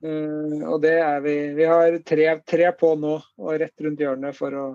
Uh, 0.05 0.61
og 0.69 0.83
det 0.85 0.99
er 1.01 1.23
vi. 1.25 1.37
Vi 1.57 1.65
har 1.69 1.97
tre, 2.05 2.29
tre, 2.45 2.69
på 2.77 2.93
nå 3.01 3.17
og 3.17 3.57
rett 3.63 3.87
rundt 3.87 4.03
hjørnet 4.03 4.37
for 4.37 4.59
å 4.59 4.67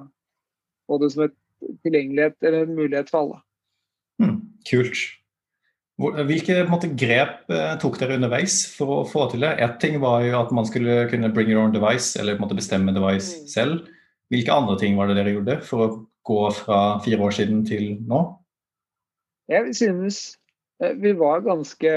få 0.90 0.98
det 1.04 1.12
som 1.14 1.28
et 1.28 1.38
tilgjengelighet 1.86 2.38
eller 2.42 2.66
en 2.66 2.76
mulighet 2.78 3.12
for 3.12 3.22
alle. 3.22 3.40
Mm, 4.24 4.38
kult. 4.70 5.06
Hvilke 6.00 6.64
måte, 6.72 6.88
grep 6.96 7.52
eh, 7.52 7.74
tok 7.82 7.98
dere 8.00 8.16
underveis 8.16 8.62
for 8.72 9.02
å 9.02 9.08
få 9.08 9.26
til 9.34 9.44
det? 9.44 9.52
Ett 9.60 9.78
ting 9.84 9.98
var 10.00 10.24
jo 10.24 10.38
at 10.40 10.54
man 10.56 10.68
skulle 10.68 11.04
kunne 11.12 11.32
bring 11.36 11.52
your 11.52 11.66
own 11.66 11.76
device, 11.76 12.14
eller 12.20 12.40
måte, 12.40 12.56
bestemme 12.56 12.96
device 12.96 13.36
mm. 13.36 13.48
selv. 13.52 13.90
Hvilke 14.32 14.56
andre 14.56 14.78
ting 14.80 14.96
var 14.96 15.12
det 15.12 15.18
dere 15.20 15.36
gjorde 15.36 15.60
for 15.68 15.84
å 15.84 15.90
gå 16.30 16.42
fra 16.56 16.80
fire 17.04 17.20
år 17.28 17.36
siden 17.36 17.66
til 17.68 17.98
nå? 18.08 18.24
Jeg 19.52 19.76
synes 19.76 20.22
vi 21.04 21.12
var 21.20 21.44
ganske 21.44 21.94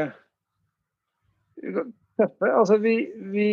tøffe. 2.22 2.48
Altså, 2.48 2.78
vi, 2.82 2.96
vi, 3.34 3.50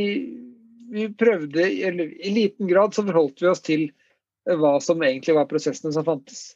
vi 0.94 1.10
prøvde 1.20 1.66
eller 1.90 2.16
I 2.16 2.32
liten 2.36 2.70
grad 2.70 2.96
så 2.96 3.06
forholdt 3.08 3.44
vi 3.44 3.52
oss 3.52 3.64
til 3.66 3.90
hva 4.50 4.78
som 4.82 5.04
egentlig 5.06 5.36
var 5.38 5.50
prosessene 5.50 5.94
som 5.94 6.08
fantes. 6.08 6.54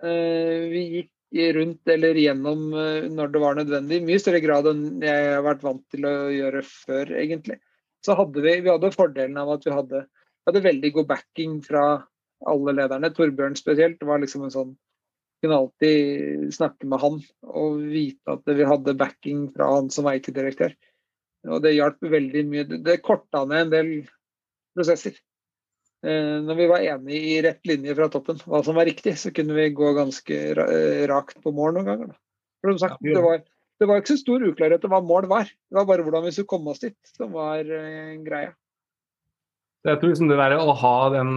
Vi 0.00 0.82
gikk 0.94 1.12
rundt 1.56 1.90
eller 1.90 2.16
gjennom 2.16 2.68
når 3.12 3.32
det 3.34 3.42
var 3.42 3.58
nødvendig, 3.58 3.98
i 3.98 4.06
mye 4.06 4.20
større 4.22 4.40
grad 4.40 4.68
enn 4.70 5.02
jeg 5.04 5.32
har 5.34 5.44
vært 5.44 5.64
vant 5.66 5.82
til 5.92 6.06
å 6.08 6.14
gjøre 6.32 6.62
før, 6.64 7.10
egentlig. 7.18 7.58
Så 8.06 8.14
hadde 8.16 8.40
vi, 8.44 8.54
vi 8.62 8.70
hadde 8.70 8.94
fordelen 8.94 9.36
av 9.42 9.50
at 9.56 9.66
vi 9.66 9.74
hadde, 9.74 10.04
hadde 10.46 10.64
veldig 10.64 10.92
god 10.94 11.08
backing 11.10 11.58
fra 11.66 11.84
alle 12.46 12.76
lederne. 12.78 13.10
Torbjørn 13.12 13.58
spesielt 13.58 14.04
var 14.06 14.22
liksom 14.22 14.46
en 14.46 14.54
sånn 14.54 14.74
kunne 15.42 15.58
alltid 15.58 16.54
snakke 16.54 16.88
med 16.88 17.02
han 17.02 17.18
og 17.44 17.80
vite 17.90 18.36
at 18.38 18.46
vi 18.56 18.68
hadde 18.70 18.96
backing 18.96 19.48
fra 19.52 19.68
han 19.74 19.90
som 19.92 20.08
IT-direktør. 20.10 20.72
Og 21.46 21.62
det 21.62 21.76
hjalp 21.76 22.02
veldig 22.10 22.42
mye. 22.50 22.66
Det 22.82 23.00
korta 23.04 23.44
ned 23.46 23.66
en 23.66 23.72
del 23.74 23.90
prosesser. 24.76 25.18
Eh, 26.06 26.36
når 26.44 26.58
vi 26.58 26.68
var 26.70 26.84
enige 26.84 27.32
i 27.32 27.36
rett 27.44 27.68
linje 27.68 27.94
fra 27.98 28.08
toppen, 28.12 28.40
hva 28.46 28.62
som 28.66 28.78
var 28.78 28.88
riktig, 28.88 29.16
så 29.20 29.32
kunne 29.34 29.56
vi 29.56 29.68
gå 29.74 29.92
ganske 29.96 30.40
rakt 31.10 31.38
på 31.44 31.52
mål 31.54 31.76
noen 31.76 31.90
ganger. 31.90 32.12
Da. 32.12 32.18
For 32.60 32.72
som 32.74 32.82
sagt, 32.82 33.02
det 33.04 33.22
var, 33.22 33.42
det 33.80 33.88
var 33.88 34.00
ikke 34.00 34.14
så 34.14 34.22
stor 34.22 34.44
uklarhet 34.48 34.84
om 34.88 34.94
hva 34.94 35.02
mål 35.04 35.28
var. 35.30 35.50
Det 35.50 35.78
var 35.78 35.88
bare 35.88 36.06
hvordan 36.06 36.26
vi 36.26 36.32
skulle 36.34 36.50
komme 36.50 36.72
oss 36.72 36.82
dit 36.82 36.96
som 37.16 37.34
var 37.36 37.62
uh, 37.62 38.16
greia. 38.26 38.54
Jeg 39.86 40.00
tror 40.00 40.10
liksom 40.10 40.30
det 40.32 40.38
der 40.40 40.56
å 40.58 40.74
ha 40.74 40.96
den 41.14 41.32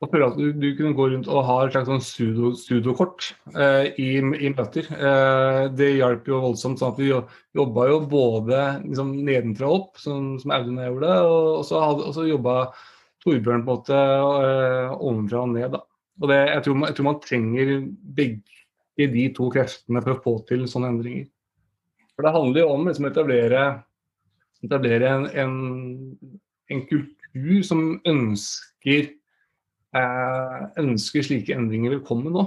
å 0.00 0.08
føler 0.08 0.30
at 0.30 0.38
du, 0.38 0.46
du, 0.56 0.70
kunne 0.78 0.96
gå 0.96 1.10
rundt 1.12 1.26
og 1.28 1.44
ha 1.44 1.56
et 1.66 1.74
slags 1.74 1.90
sånn 1.90 2.54
studokort 2.56 3.26
eh, 3.52 3.90
i, 4.00 4.14
i, 4.16 4.48
møter. 4.54 4.86
Eh, 4.96 5.64
det 5.76 5.90
hjalp 5.98 6.30
jo 6.30 6.40
voldsomt. 6.40 6.80
sånn 6.80 6.94
at 6.94 7.02
Vi 7.02 7.10
jobba 7.10 7.84
jo 7.90 7.98
både 8.08 8.62
liksom, 8.86 9.12
nedenfra 9.26 9.68
og 9.68 9.76
opp, 9.76 10.00
som, 10.00 10.32
som 10.40 10.54
Audun 10.56 10.78
og 10.78 10.86
jeg 10.86 10.94
gjorde, 10.94 11.18
og, 11.26 11.60
så, 11.68 11.82
hadde, 11.84 12.08
og 12.14 12.32
jobba 12.32 12.56
Torbjørn 13.20 13.66
på 13.66 13.74
en 13.74 13.82
måte 13.82 14.00
eh, 14.00 14.96
ovenfra 14.96 15.44
og 15.44 15.52
ned. 15.52 15.68
da. 15.76 15.82
Og 16.20 16.32
det, 16.32 16.40
jeg, 16.48 16.64
tror 16.64 16.80
man, 16.80 16.88
jeg, 16.88 16.96
tror 16.96 17.10
man, 17.10 17.20
trenger 17.26 17.76
begge 18.16 19.12
de 19.12 19.28
to 19.36 19.52
kreftene 19.52 20.00
for 20.04 20.16
å 20.16 20.24
få 20.24 20.36
til 20.48 20.64
sånne 20.68 20.94
endringer. 20.94 21.28
For 22.16 22.24
Det 22.24 22.36
handler 22.40 22.64
jo 22.64 22.72
om 22.72 22.88
liksom, 22.88 23.04
å 23.04 23.12
etablere, 23.12 23.68
etablere 24.64 25.12
en, 25.12 25.30
en, 25.44 25.56
en 26.72 26.84
kultur 26.88 27.64
som 27.68 27.88
ønsker 28.08 29.12
ønsker 29.90 31.24
slike 31.26 31.54
endringer 31.56 31.96
velkommen 31.96 32.34
nå. 32.34 32.44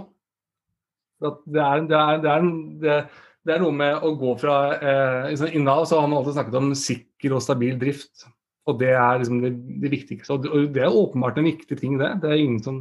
Det 1.24 1.60
er, 1.60 1.84
det, 1.88 1.98
er, 1.98 2.22
det, 2.24 2.32
er, 2.32 3.04
det, 3.46 3.54
er, 3.54 3.62
noe 3.64 3.76
med 3.76 4.04
å 4.04 4.14
gå 4.20 4.34
fra 4.42 4.56
eh, 4.76 5.46
I 5.56 5.62
Nav 5.62 5.86
så 5.88 6.02
har 6.02 6.10
man 6.10 6.20
alltid 6.20 6.38
snakket 6.38 6.58
om 6.60 6.72
sikker 6.76 7.36
og 7.38 7.44
stabil 7.46 7.78
drift. 7.80 8.26
Og 8.68 8.80
det 8.80 8.94
er 8.96 9.20
liksom 9.20 9.42
det, 9.44 9.54
viktigste. 9.92 10.36
Og 10.36 10.74
det 10.76 10.84
er 10.84 10.96
åpenbart 10.96 11.40
en 11.40 11.48
viktig 11.48 11.78
ting, 11.80 11.98
det. 12.00 12.14
Det 12.24 12.32
er 12.32 12.40
ingen 12.40 12.62
som, 12.64 12.80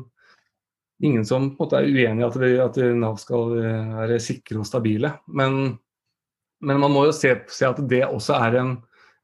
ingen 1.02 1.26
som 1.26 1.50
på 1.52 1.64
en 1.64 1.66
måte 1.66 1.80
er 1.80 1.90
uenig 1.90 2.22
i 2.22 2.26
at, 2.28 2.38
at, 2.66 2.80
Nav 2.98 3.18
skal 3.22 3.56
eh, 3.58 3.94
være 3.98 4.20
sikre 4.22 4.62
og 4.62 4.68
stabile. 4.68 5.16
Men, 5.26 5.76
men 6.62 6.82
man 6.82 6.94
må 6.94 7.06
jo 7.08 7.16
se, 7.16 7.34
se, 7.50 7.66
at 7.68 7.82
det 7.90 8.04
også 8.08 8.38
er 8.38 8.58
en, 8.62 8.76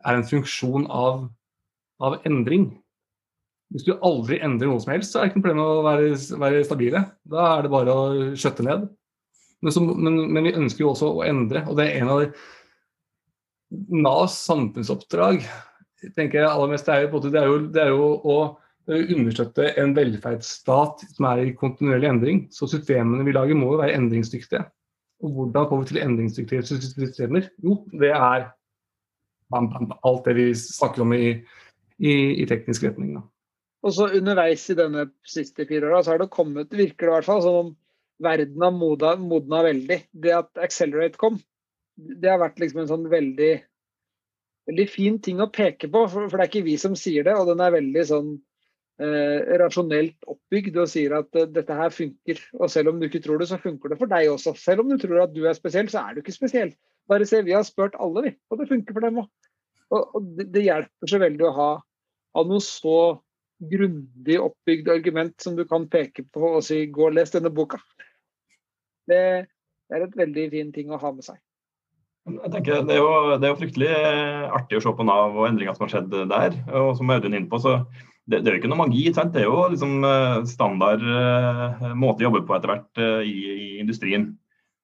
er 0.06 0.18
en 0.18 0.26
funksjon 0.26 0.86
av, 0.90 1.26
av 2.02 2.20
endring. 2.28 2.70
Hvis 3.74 3.84
du 3.84 3.92
aldri 4.00 4.38
endrer 4.44 4.70
noe 4.70 4.80
som 4.80 4.94
helst, 4.94 5.12
så 5.12 5.20
er 5.20 5.26
det 5.26 5.32
ikke 5.32 5.40
noe 5.40 5.46
problem 5.48 5.64
å 5.64 5.84
være, 5.84 6.12
være 6.40 6.64
stabile. 6.64 7.02
Da 7.28 7.48
er 7.50 7.66
det 7.66 7.72
bare 7.72 7.94
å 7.94 8.04
skjøtte 8.38 8.64
ned. 8.64 8.86
Men, 9.60 9.74
så, 9.74 9.82
men, 9.82 10.16
men, 10.30 10.46
vi 10.46 10.54
ønsker 10.56 10.84
jo 10.84 10.92
også 10.94 11.10
å 11.18 11.26
endre, 11.26 11.64
og 11.68 11.76
det 11.78 11.88
er 11.88 12.00
en 12.00 12.12
av 12.14 12.22
de 12.22 12.30
Navs 13.92 14.32
samfunnsoppdrag 14.46 15.42
tenker 16.16 16.38
jeg 16.40 16.48
aller 16.48 16.70
mest, 16.70 16.86
det 16.86 16.94
er 16.94 17.02
jo, 17.04 17.20
det 17.20 17.40
er 17.40 17.48
jo, 17.50 17.58
det 17.74 17.82
er 17.82 17.90
jo 17.92 18.06
å 18.24 18.36
understøtte 18.88 19.66
en 19.82 19.92
velferdsstat 19.96 21.04
som 21.10 21.26
er 21.28 21.42
i 21.42 21.54
kontinuerlig 21.58 22.08
endring. 22.08 22.38
Så 22.54 22.68
systemene 22.70 23.26
vi 23.26 23.34
lager 23.36 23.58
må 23.58 23.74
jo 23.74 23.80
være 23.82 23.98
endringsdyktige. 23.98 24.62
Og 25.20 25.34
hvordan 25.34 25.68
får 25.68 25.82
vi 25.82 25.88
til 25.90 26.00
endringsdyktige 26.04 26.64
systemer? 26.68 27.50
Jo, 27.64 27.82
det 27.92 28.14
er 28.14 28.48
alt 29.58 30.24
det 30.24 30.36
vi 30.38 30.46
snakker 30.56 31.04
om 31.04 31.12
i, 31.16 31.34
i, 31.98 32.14
i 32.40 32.46
teknisk 32.48 32.86
retning. 32.86 33.18
Da. 33.18 33.26
Og 33.86 33.94
så 33.94 34.08
underveis 34.18 34.64
i 34.72 34.76
denne 34.78 35.06
siste 35.28 35.66
fire 35.68 35.86
åra 35.90 36.02
så 36.02 36.14
har 36.14 36.22
det 36.22 36.32
kommet, 36.34 36.72
virker 36.74 37.06
det 37.06 37.12
i 37.12 37.14
hvert 37.16 37.28
fall, 37.28 37.42
som 37.44 37.58
om 37.60 37.70
verden 38.22 38.64
har 38.64 38.74
modna, 38.74 39.14
modna 39.22 39.62
veldig. 39.68 40.00
Det 40.10 40.34
at 40.34 40.62
Accelerate 40.64 41.20
kom, 41.20 41.38
det 41.96 42.30
har 42.30 42.40
vært 42.42 42.58
liksom 42.62 42.82
en 42.82 42.90
sånn 42.90 43.06
veldig, 43.10 43.52
veldig 44.70 44.88
fin 44.90 45.20
ting 45.22 45.42
å 45.42 45.50
peke 45.54 45.90
på. 45.92 46.04
For, 46.10 46.26
det 46.30 46.42
er 46.42 46.50
ikke 46.50 46.66
vi 46.66 46.76
som 46.80 46.98
sier 46.98 47.26
det, 47.28 47.36
og 47.38 47.50
den 47.52 47.62
er 47.62 47.76
veldig 47.76 48.04
sånn 48.10 48.32
eh, 49.02 49.54
rasjonelt 49.62 50.26
oppbygd 50.34 50.80
og 50.82 50.90
sier 50.90 51.14
at 51.20 51.38
uh, 51.38 51.46
dette 51.46 51.78
her 51.78 51.94
funker. 51.94 52.42
Og 52.58 52.74
selv 52.74 52.92
om 52.92 52.98
du 52.98 53.06
ikke 53.08 53.22
tror 53.24 53.38
det, 53.42 53.50
så 53.52 53.60
funker 53.62 53.94
det 53.94 54.00
for 54.02 54.10
deg 54.10 54.32
også. 54.32 54.56
Selv 54.58 54.82
om 54.82 54.90
du 54.90 54.98
tror 54.98 55.22
at 55.28 55.34
du 55.34 55.44
er 55.46 55.58
spesiell, 55.58 55.90
så 55.92 56.02
er 56.02 56.16
du 56.16 56.24
ikke 56.24 56.34
spesiell. 56.34 56.74
Bare 57.08 57.26
se, 57.28 57.40
vi 57.46 57.54
har 57.56 57.64
spurt 57.64 57.96
alle, 58.02 58.26
vi, 58.26 58.34
og 58.50 58.60
det 58.60 58.68
funker 58.74 58.96
for 58.96 59.06
dem 59.06 59.22
òg. 59.22 59.30
Og, 59.88 60.02
og 60.18 60.34
det, 60.36 60.50
det, 60.52 60.66
hjelper 60.66 61.08
så 61.08 61.20
veldig 61.22 61.46
å 61.48 61.54
ha, 61.56 61.70
ha 62.36 62.42
noe 62.44 62.60
så 62.60 62.98
grundig 63.58 64.38
oppbygd 64.40 64.88
argument 64.92 65.34
som 65.42 65.56
du 65.58 65.64
kan 65.68 65.88
peke 65.90 66.24
på 66.32 66.54
og 66.56 66.64
si 66.64 66.86
'gå 66.86 67.08
og 67.08 67.14
les 67.14 67.30
denne 67.30 67.50
boka'. 67.50 67.80
Det 69.08 69.46
er 69.90 70.02
et 70.04 70.16
veldig 70.16 70.50
fin 70.50 70.72
ting 70.72 70.90
å 70.90 71.00
ha 71.00 71.12
med 71.12 71.24
seg. 71.24 71.38
Jeg 72.28 72.52
tenker 72.52 72.82
Det 72.84 72.94
er 72.94 73.00
jo, 73.00 73.38
det 73.40 73.46
er 73.46 73.52
jo 73.54 73.60
fryktelig 73.62 73.92
artig 74.52 74.78
å 74.78 74.84
se 74.84 74.92
på 74.92 75.06
Nav 75.06 75.36
og 75.36 75.48
endringer 75.48 75.74
som 75.74 75.86
har 75.86 75.94
skjedd 75.94 76.10
der. 76.28 76.56
og 76.76 76.96
som 76.98 77.10
Audun 77.10 77.32
er 77.32 77.40
inne 77.40 77.48
på, 77.48 77.60
så 77.62 77.86
det, 78.28 78.42
det, 78.42 78.50
er 78.50 78.56
jo 78.56 78.60
ikke 78.60 78.72
noe 78.74 78.84
magi. 78.84 79.06
Sant? 79.16 79.32
Det 79.32 79.42
er 79.42 79.48
jo 79.48 79.68
liksom 79.72 80.04
eh, 80.04 80.44
standard 80.44 81.00
uh, 81.00 81.94
måte 81.96 82.20
å 82.20 82.28
jobbe 82.28 82.44
på 82.44 82.58
etter 82.58 82.74
hvert 82.74 83.00
i, 83.24 83.32
i, 83.32 83.68
industrien. 83.80 84.34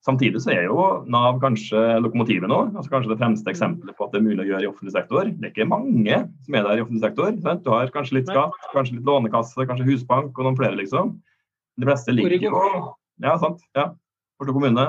Samtidig 0.05 0.43
så 0.45 0.53
er 0.53 0.67
jo 0.67 0.81
Nav 1.09 1.39
kanskje 1.41 1.81
lokomotivet 2.05 2.51
nå. 2.51 2.59
altså 2.75 2.93
Kanskje 2.93 3.15
det 3.15 3.21
fremste 3.23 3.49
eksempelet 3.49 3.97
på 3.97 4.05
at 4.05 4.13
det 4.13 4.21
er 4.21 4.27
mulig 4.27 4.43
å 4.45 4.49
gjøre 4.51 4.67
i 4.67 4.69
offentlig 4.69 4.93
sektor. 4.93 5.31
Det 5.31 5.49
er 5.49 5.53
ikke 5.55 5.69
mange 5.71 6.19
som 6.45 6.59
er 6.59 6.67
der 6.67 6.81
i 6.81 6.85
offentlig 6.85 7.05
sektor. 7.07 7.31
Sant? 7.47 7.63
Du 7.65 7.71
har 7.73 7.93
kanskje 7.95 8.19
litt 8.19 8.29
skatt, 8.29 8.59
kanskje 8.75 8.99
litt 8.99 9.09
lånekasse, 9.09 9.65
kanskje 9.71 9.89
husbank 9.89 10.37
og 10.37 10.45
noen 10.45 10.59
flere, 10.59 10.77
liksom. 10.83 11.15
De 11.81 11.89
fleste 11.89 12.13
ligger 12.15 12.51
jo 12.51 12.65
Ja, 13.23 13.39
sant. 13.41 13.65
ja, 13.79 13.93
Oslo 14.43 14.53
kommune. 14.53 14.85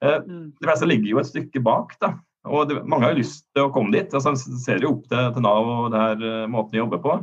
Eh, 0.00 0.20
mm. 0.24 0.46
de 0.56 0.68
fleste 0.68 0.88
ligger 0.88 1.12
jo 1.12 1.20
et 1.20 1.28
stykke 1.28 1.62
bak. 1.66 1.92
da. 2.00 2.14
Og 2.46 2.68
det, 2.70 2.80
Mange 2.86 3.08
har 3.08 3.14
jo 3.14 3.20
lyst 3.20 3.44
til 3.52 3.66
å 3.66 3.72
komme 3.74 3.92
dit. 3.92 4.08
altså 4.14 4.34
ser 4.36 4.80
jo 4.80 4.94
opp 4.96 5.08
til, 5.10 5.32
til 5.34 5.44
Nav 5.44 5.68
og 5.68 5.90
det 5.92 6.00
her 6.00 6.24
uh, 6.24 6.48
måten 6.50 6.76
de 6.76 6.80
jobber 6.80 7.02
på. 7.02 7.18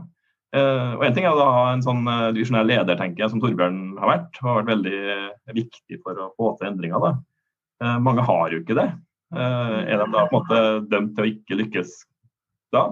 Uh, 0.54 1.00
og 1.00 1.04
En 1.08 1.16
ting 1.16 1.26
er 1.26 1.34
å 1.34 1.46
ha 1.50 1.70
en 1.74 1.82
sånn 1.82 2.04
uh, 2.06 2.30
divisjonell 2.36 2.68
leder 2.70 2.98
tenker 3.00 3.24
jeg, 3.24 3.32
som 3.34 3.42
Torbjørn 3.42 3.98
har 3.98 4.12
vært. 4.12 4.38
og 4.42 4.50
har 4.50 4.60
vært 4.60 4.74
veldig 4.76 5.00
uh, 5.10 5.56
viktig 5.58 5.98
for 6.04 6.20
å 6.20 6.30
få 6.38 6.52
til 6.60 6.70
endringer. 6.70 7.02
da. 7.02 7.14
Uh, 7.82 7.98
mange 8.06 8.26
har 8.28 8.54
jo 8.54 8.62
ikke 8.62 8.78
det. 8.78 8.92
er 9.34 9.98
de 9.98 10.06
da 10.14 10.28
på 10.30 10.38
en 10.38 10.44
måte 10.44 10.58
dømt 10.92 11.16
til 11.18 11.26
å 11.26 11.30
ikke 11.32 11.58
lykkes 11.58 11.94
da? 12.74 12.84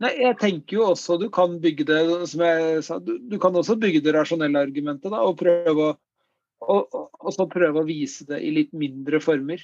Nei, 0.00 0.14
jeg 0.24 0.38
tenker 0.40 0.78
jo 0.78 0.86
også 0.90 1.18
du 1.20 1.28
kan 1.30 1.58
bygge 1.62 1.84
det 1.86 2.00
som 2.30 2.42
jeg 2.42 2.84
sa, 2.86 2.96
du, 3.04 3.12
du 3.30 3.36
kan 3.38 3.54
også 3.54 3.76
bygge 3.78 4.00
det 4.02 4.14
rasjonelle 4.16 4.62
argumentet 4.64 5.12
da, 5.12 5.20
og 5.22 5.36
prøve 5.38 5.90
å, 5.90 5.90
og, 6.64 6.96
og, 6.96 7.28
så 7.36 7.46
prøve 7.50 7.82
å 7.82 7.86
vise 7.86 8.24
det 8.28 8.40
i 8.42 8.50
litt 8.56 8.72
mindre 8.76 9.20
former. 9.22 9.62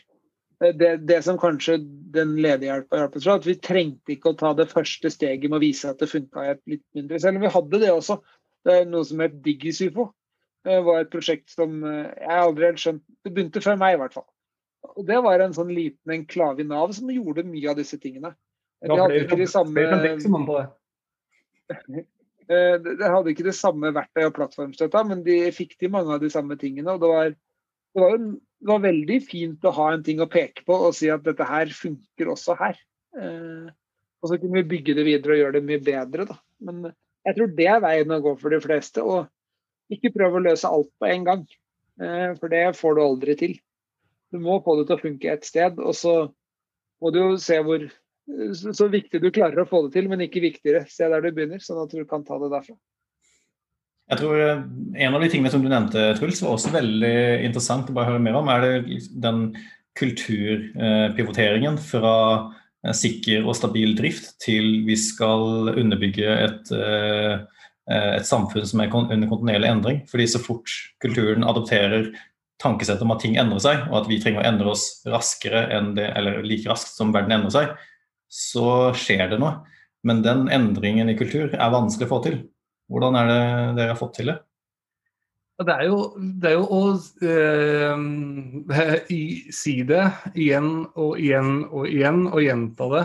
Eh, 0.65 0.75
det, 0.75 0.97
det, 0.97 1.23
som 1.23 1.39
kanskje 1.41 1.79
den 2.15 2.37
lederhjelpa 2.41 3.01
hjalp 3.01 3.17
oss 3.19 3.29
at 3.33 3.49
vi 3.49 3.57
trengte 3.61 4.15
ikke 4.15 4.33
å 4.33 4.39
ta 4.39 4.53
det 4.57 4.69
første 4.71 5.11
steget 5.13 5.51
med 5.51 5.59
å 5.59 5.65
vise 5.65 5.91
at 5.91 6.01
det 6.01 6.11
funka 6.11 6.55
litt 6.65 6.85
mindre. 6.97 7.21
Selv 7.23 7.41
om 7.41 7.47
vi 7.47 7.55
hadde 7.59 7.83
det 7.83 7.93
også. 7.93 8.21
Det 8.67 8.81
er 8.81 8.89
noe 8.91 9.07
som 9.07 9.21
het 9.23 9.37
Digisyfo. 9.45 10.11
Det 10.67 10.81
var 10.83 11.05
et 11.05 11.13
prosjekt 11.13 11.53
som 11.53 11.77
eh, 11.87 12.09
jeg 12.23 12.41
aldri 12.47 12.71
helt 12.71 12.83
skjønt 12.83 13.05
Det 13.23 13.31
begynte 13.35 13.63
før 13.65 13.79
meg, 13.83 13.95
i 13.95 14.01
hvert 14.03 14.17
fall. 14.17 14.29
Og 14.97 15.07
Det 15.07 15.21
var 15.23 15.43
en 15.43 15.55
sånn 15.55 15.71
liten 15.75 16.15
enklave 16.15 16.63
i 16.63 16.67
Nav 16.67 16.93
som 16.97 17.11
gjorde 17.13 17.47
mye 17.47 17.71
av 17.71 17.79
disse 17.79 17.99
tingene. 18.03 18.33
De 18.83 18.99
hadde 18.99 19.23
ikke 19.23 19.39
de 19.41 19.49
samme 19.51 19.87
De 21.97 22.05
det 22.47 23.09
hadde 23.11 23.33
ikke 23.33 23.43
det 23.49 23.57
samme 23.59 23.91
verktøy 23.91 24.29
og 24.29 24.37
plattformstøtta, 24.37 25.01
men 25.09 25.25
de 25.27 25.51
fikk 25.51 25.73
til 25.81 25.91
mange 25.91 26.13
av 26.15 26.21
de 26.23 26.29
samme 26.31 26.55
tingene. 26.61 26.93
og 26.93 27.01
det 27.03 27.09
var, 27.11 27.33
det 27.97 28.05
var 28.05 28.21
det 28.57 28.71
var 28.71 28.83
veldig 28.83 29.17
fint 29.25 29.67
å 29.69 29.73
ha 29.77 29.91
en 29.93 30.05
ting 30.05 30.21
å 30.23 30.29
peke 30.33 30.65
på 30.67 30.77
og 30.89 30.95
si 30.97 31.11
at 31.13 31.25
dette 31.27 31.45
her 31.47 31.71
funker 31.77 32.31
også 32.33 32.57
her. 32.59 32.79
Eh, 33.21 33.69
og 34.23 34.31
så 34.31 34.39
kunne 34.41 34.63
vi 34.63 34.71
bygge 34.71 34.97
det 34.97 35.05
videre 35.07 35.35
og 35.35 35.43
gjøre 35.43 35.59
det 35.59 35.67
mye 35.69 35.83
bedre. 35.85 36.27
Da. 36.31 36.39
Men 36.65 36.87
jeg 36.89 37.37
tror 37.37 37.53
det 37.59 37.69
er 37.71 37.85
veien 37.85 38.17
å 38.17 38.23
gå 38.25 38.33
for 38.41 38.55
de 38.55 38.61
fleste. 38.65 39.05
Og 39.05 39.93
ikke 39.93 40.15
prøve 40.15 40.41
å 40.41 40.47
løse 40.49 40.71
alt 40.73 40.91
på 40.99 41.11
en 41.11 41.29
gang. 41.29 41.45
Eh, 42.01 42.33
for 42.41 42.53
det 42.53 42.65
får 42.81 42.97
du 42.97 43.03
aldri 43.05 43.37
til. 43.39 43.55
Du 44.33 44.41
må 44.43 44.59
få 44.65 44.79
det 44.81 44.89
til 44.89 44.97
å 44.97 45.05
funke 45.05 45.37
et 45.37 45.47
sted, 45.47 45.79
og 45.79 45.95
så 45.95 46.17
må 46.99 47.13
du 47.15 47.21
jo 47.21 47.29
se 47.39 47.61
hvor 47.63 47.85
så 48.67 48.89
viktig 48.91 49.21
du 49.23 49.29
klarer 49.31 49.63
å 49.63 49.69
få 49.69 49.85
det 49.85 49.93
til, 49.95 50.09
men 50.11 50.25
ikke 50.25 50.43
viktigere. 50.43 50.89
Se 50.91 51.07
der 51.13 51.23
du 51.23 51.29
begynner, 51.31 51.63
sånn 51.63 51.85
at 51.85 51.93
du 51.95 52.03
kan 52.09 52.25
ta 52.27 52.41
det 52.43 52.51
derfra. 52.51 52.75
Jeg 54.07 54.21
tror 54.21 54.39
eh, 54.39 54.61
En 55.07 55.17
av 55.17 55.23
de 55.23 55.31
tingene 55.33 55.51
som 55.53 55.65
du 55.65 55.71
nevnte, 55.71 56.13
Truls, 56.19 56.43
var 56.45 56.55
også 56.55 56.75
veldig 56.75 57.17
interessant 57.47 57.91
å 57.91 57.97
bare 57.97 58.13
høre 58.13 58.23
mer 58.23 58.39
om. 58.39 58.51
Er 58.53 58.63
det 58.63 59.01
den 59.23 59.49
kulturpivoteringen 59.97 61.79
fra 61.81 62.15
eh, 62.85 62.95
sikker 62.97 63.47
og 63.47 63.57
stabil 63.59 63.97
drift 63.99 64.37
til 64.45 64.87
vi 64.87 64.97
skal 65.01 65.73
underbygge 65.75 66.39
et, 66.47 66.73
eh, 66.77 67.35
et 68.21 68.29
samfunn 68.29 68.67
som 68.69 68.83
er 68.83 68.95
under 68.95 69.29
kontinuerlig 69.31 69.73
endring. 69.73 70.01
Fordi 70.11 70.31
så 70.31 70.43
fort 70.43 70.71
kulturen 71.03 71.47
adopterer 71.47 72.13
tankesett 72.63 73.03
om 73.05 73.13
at 73.13 73.21
ting 73.21 73.37
endrer 73.41 73.61
seg, 73.61 73.85
og 73.91 74.01
at 74.01 74.11
vi 74.11 74.21
trenger 74.23 74.41
å 74.41 74.49
endre 74.49 74.73
oss 74.73 75.03
raskere 75.09 75.67
det, 75.99 76.07
eller 76.17 76.41
like 76.47 76.71
raskt 76.71 76.95
som 76.97 77.13
verden 77.13 77.35
endrer 77.37 77.53
seg, 77.53 77.75
så 78.33 78.95
skjer 78.97 79.29
det 79.35 79.41
noe. 79.43 79.59
Men 80.07 80.23
den 80.25 80.47
endringen 80.53 81.11
i 81.11 81.19
kultur 81.19 81.51
er 81.53 81.75
vanskelig 81.75 82.09
å 82.09 82.15
få 82.15 82.23
til. 82.25 82.39
Hvordan 82.91 83.19
er 83.19 83.31
det 83.31 83.41
dere 83.79 83.93
har 83.95 83.99
fått 83.99 84.19
til 84.21 84.31
det? 84.33 84.39
Det 85.57 85.73
er 85.73 85.87
jo, 85.89 86.01
det 86.21 86.51
er 86.51 86.59
jo 86.59 86.67
å 86.77 86.81
eh, 87.25 89.13
si 89.57 89.77
det 89.89 90.03
igjen 90.37 90.69
og 91.01 91.17
igjen 91.17 91.63
og 91.71 91.89
igjen 91.89 92.27
og 92.29 92.43
gjenta 92.45 92.89
det. 92.93 93.05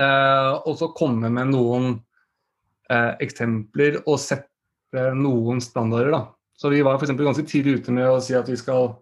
Eh, 0.00 0.52
og 0.64 0.78
så 0.80 0.88
komme 0.96 1.28
med 1.28 1.52
noen 1.52 1.90
eh, 2.88 3.12
eksempler 3.20 4.00
og 4.06 4.16
sette 4.22 5.10
noen 5.18 5.60
standarder. 5.60 6.14
Da. 6.14 6.22
Så 6.56 6.72
Vi 6.72 6.80
var 6.86 6.96
for 6.98 7.12
ganske 7.12 7.44
tidlig 7.44 7.82
ute 7.82 7.92
med 7.92 8.08
å 8.08 8.20
si 8.24 8.32
at 8.38 8.48
vi 8.48 8.56
skal 8.56 8.94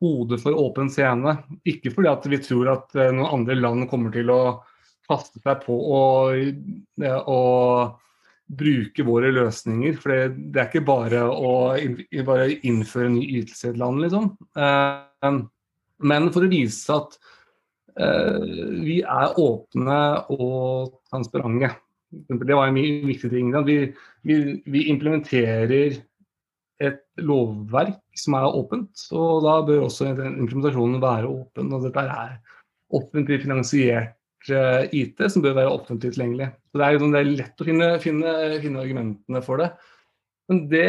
kode 0.00 0.40
for 0.40 0.56
åpen 0.56 0.88
scene. 0.92 1.36
Ikke 1.68 1.92
fordi 1.92 2.08
at 2.08 2.24
vi 2.32 2.40
tror 2.40 2.72
at 2.72 2.96
eh, 2.96 3.12
noen 3.12 3.40
andre 3.40 3.58
land 3.60 3.84
kommer 3.92 4.16
til 4.16 4.32
å 4.32 4.40
kaste 5.06 5.44
seg 5.44 5.60
på 5.62 5.76
og, 5.76 6.40
å 7.04 7.40
bruke 8.46 9.04
våre 9.06 9.32
løsninger. 9.34 9.96
For 10.00 10.12
det, 10.12 10.50
det 10.54 10.62
er 10.62 10.68
ikke 10.70 10.86
bare 10.86 11.22
å 11.30 11.54
bare 12.26 12.50
innføre 12.66 13.10
en 13.10 13.18
ny 13.18 13.24
ytelse 13.40 13.68
i 13.68 13.72
et 13.72 13.80
land, 13.80 14.02
liksom. 14.04 14.30
Eh, 14.58 15.40
men 16.06 16.30
for 16.34 16.46
å 16.46 16.52
vise 16.52 16.96
at 16.96 17.16
eh, 17.98 18.42
vi 18.84 19.00
er 19.02 19.40
åpne 19.42 20.00
og 20.36 20.98
transparente. 21.10 21.72
Det 22.10 22.54
var 22.54 22.70
en 22.70 22.78
viktig 22.78 23.30
ting. 23.32 23.50
Vi, 23.66 23.78
vi, 24.28 24.36
vi, 24.64 24.84
implementerer 24.92 25.96
et 26.86 27.00
lovverk 27.24 27.98
som 28.16 28.36
er 28.36 28.58
åpent, 28.58 29.08
og 29.16 29.42
da 29.44 29.56
bør 29.64 29.86
også 29.88 30.12
implementasjonen 30.12 31.00
være 31.02 31.32
åpen. 31.32 31.72
og 31.72 31.88
Dette 31.88 32.04
er 32.04 32.36
offentlig 32.94 33.40
finansiert 33.42 34.14
IT 34.50 35.22
som 35.32 35.44
bør 35.44 35.56
være 35.58 35.72
offentlig 35.72 36.12
tilgjengelig. 36.14 36.48
Så 36.70 36.80
Det 36.80 36.86
er, 36.86 36.94
jo, 36.96 37.10
det 37.12 37.20
er 37.20 37.30
lett 37.32 37.62
å 37.62 37.66
finne, 37.66 37.90
finne, 38.02 38.32
finne, 38.62 38.82
argumentene 38.84 39.42
for 39.44 39.62
det. 39.62 39.70
Men 40.50 40.62
det, 40.70 40.86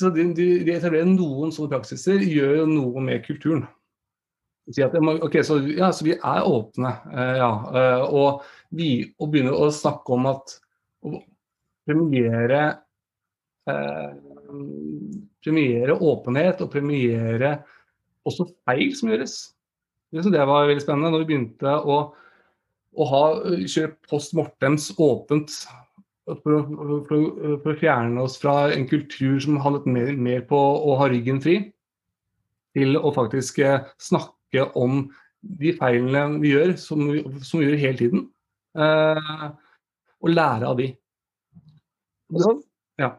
så 0.00 0.10
de, 0.10 0.26
de, 0.34 0.48
etablerer 0.74 1.06
noen 1.06 1.54
sånne 1.54 1.72
praksiser, 1.76 2.24
gjør 2.26 2.56
jo 2.62 2.66
noe 2.70 3.04
med 3.06 3.22
kulturen. 3.26 3.66
Si 4.72 4.82
at, 4.82 4.96
okay, 4.96 5.44
så, 5.44 5.60
ja, 5.68 5.90
så 5.92 6.06
vi 6.06 6.16
er 6.16 6.48
åpne, 6.48 6.94
eh, 7.12 7.34
ja. 7.42 7.52
Eh, 7.76 8.04
og, 8.08 8.44
vi, 8.74 8.90
og 9.20 9.30
begynner 9.30 9.54
å 9.60 9.68
snakke 9.74 10.16
om 10.16 10.30
at 10.32 10.56
å 11.04 11.18
premiere 11.84 12.62
eh, 13.68 14.14
premiere 15.44 15.96
åpenhet 16.00 16.62
og 16.64 16.70
premiere 16.72 17.58
også 18.24 18.46
feil 18.64 18.92
som 18.96 19.10
gjøres. 19.12 19.36
Det 20.14 20.46
var 20.46 20.68
veldig 20.68 20.82
spennende 20.82 21.12
når 21.12 21.24
vi 21.24 21.30
begynte 21.32 21.74
å 21.74 21.98
å 22.94 23.06
ha 23.10 23.22
kjøre 23.66 23.94
post 24.08 24.34
mortems 24.36 24.90
åpent 25.00 25.54
for 26.24 26.56
å, 26.56 26.60
for, 27.08 27.24
for 27.62 27.72
å, 27.74 27.78
fjerne 27.80 28.22
oss 28.24 28.38
fra 28.40 28.70
en 28.72 28.86
kultur 28.88 29.36
som 29.44 29.58
handlet 29.60 29.88
mer, 29.90 30.12
mer, 30.16 30.44
på 30.48 30.56
å 30.58 30.96
ha 31.00 31.08
ryggen 31.12 31.40
fri, 31.44 31.58
til 32.74 32.96
å 32.98 33.12
faktisk 33.14 33.60
eh, 33.62 33.84
snakke 34.02 34.68
om 34.78 35.04
de 35.60 35.74
feilene 35.76 36.40
vi 36.42 36.54
gjør, 36.54 36.74
som 36.80 37.04
vi, 37.10 37.20
som 37.44 37.60
vi 37.60 37.68
gjør 37.68 37.82
hele 37.82 38.00
tiden, 38.00 38.24
eh, 38.78 39.44
og 40.24 40.32
lære 40.32 40.70
av 40.70 40.80
de. 40.80 40.88
Og 42.32 42.40
så, 42.40 42.54
ja. 43.02 43.12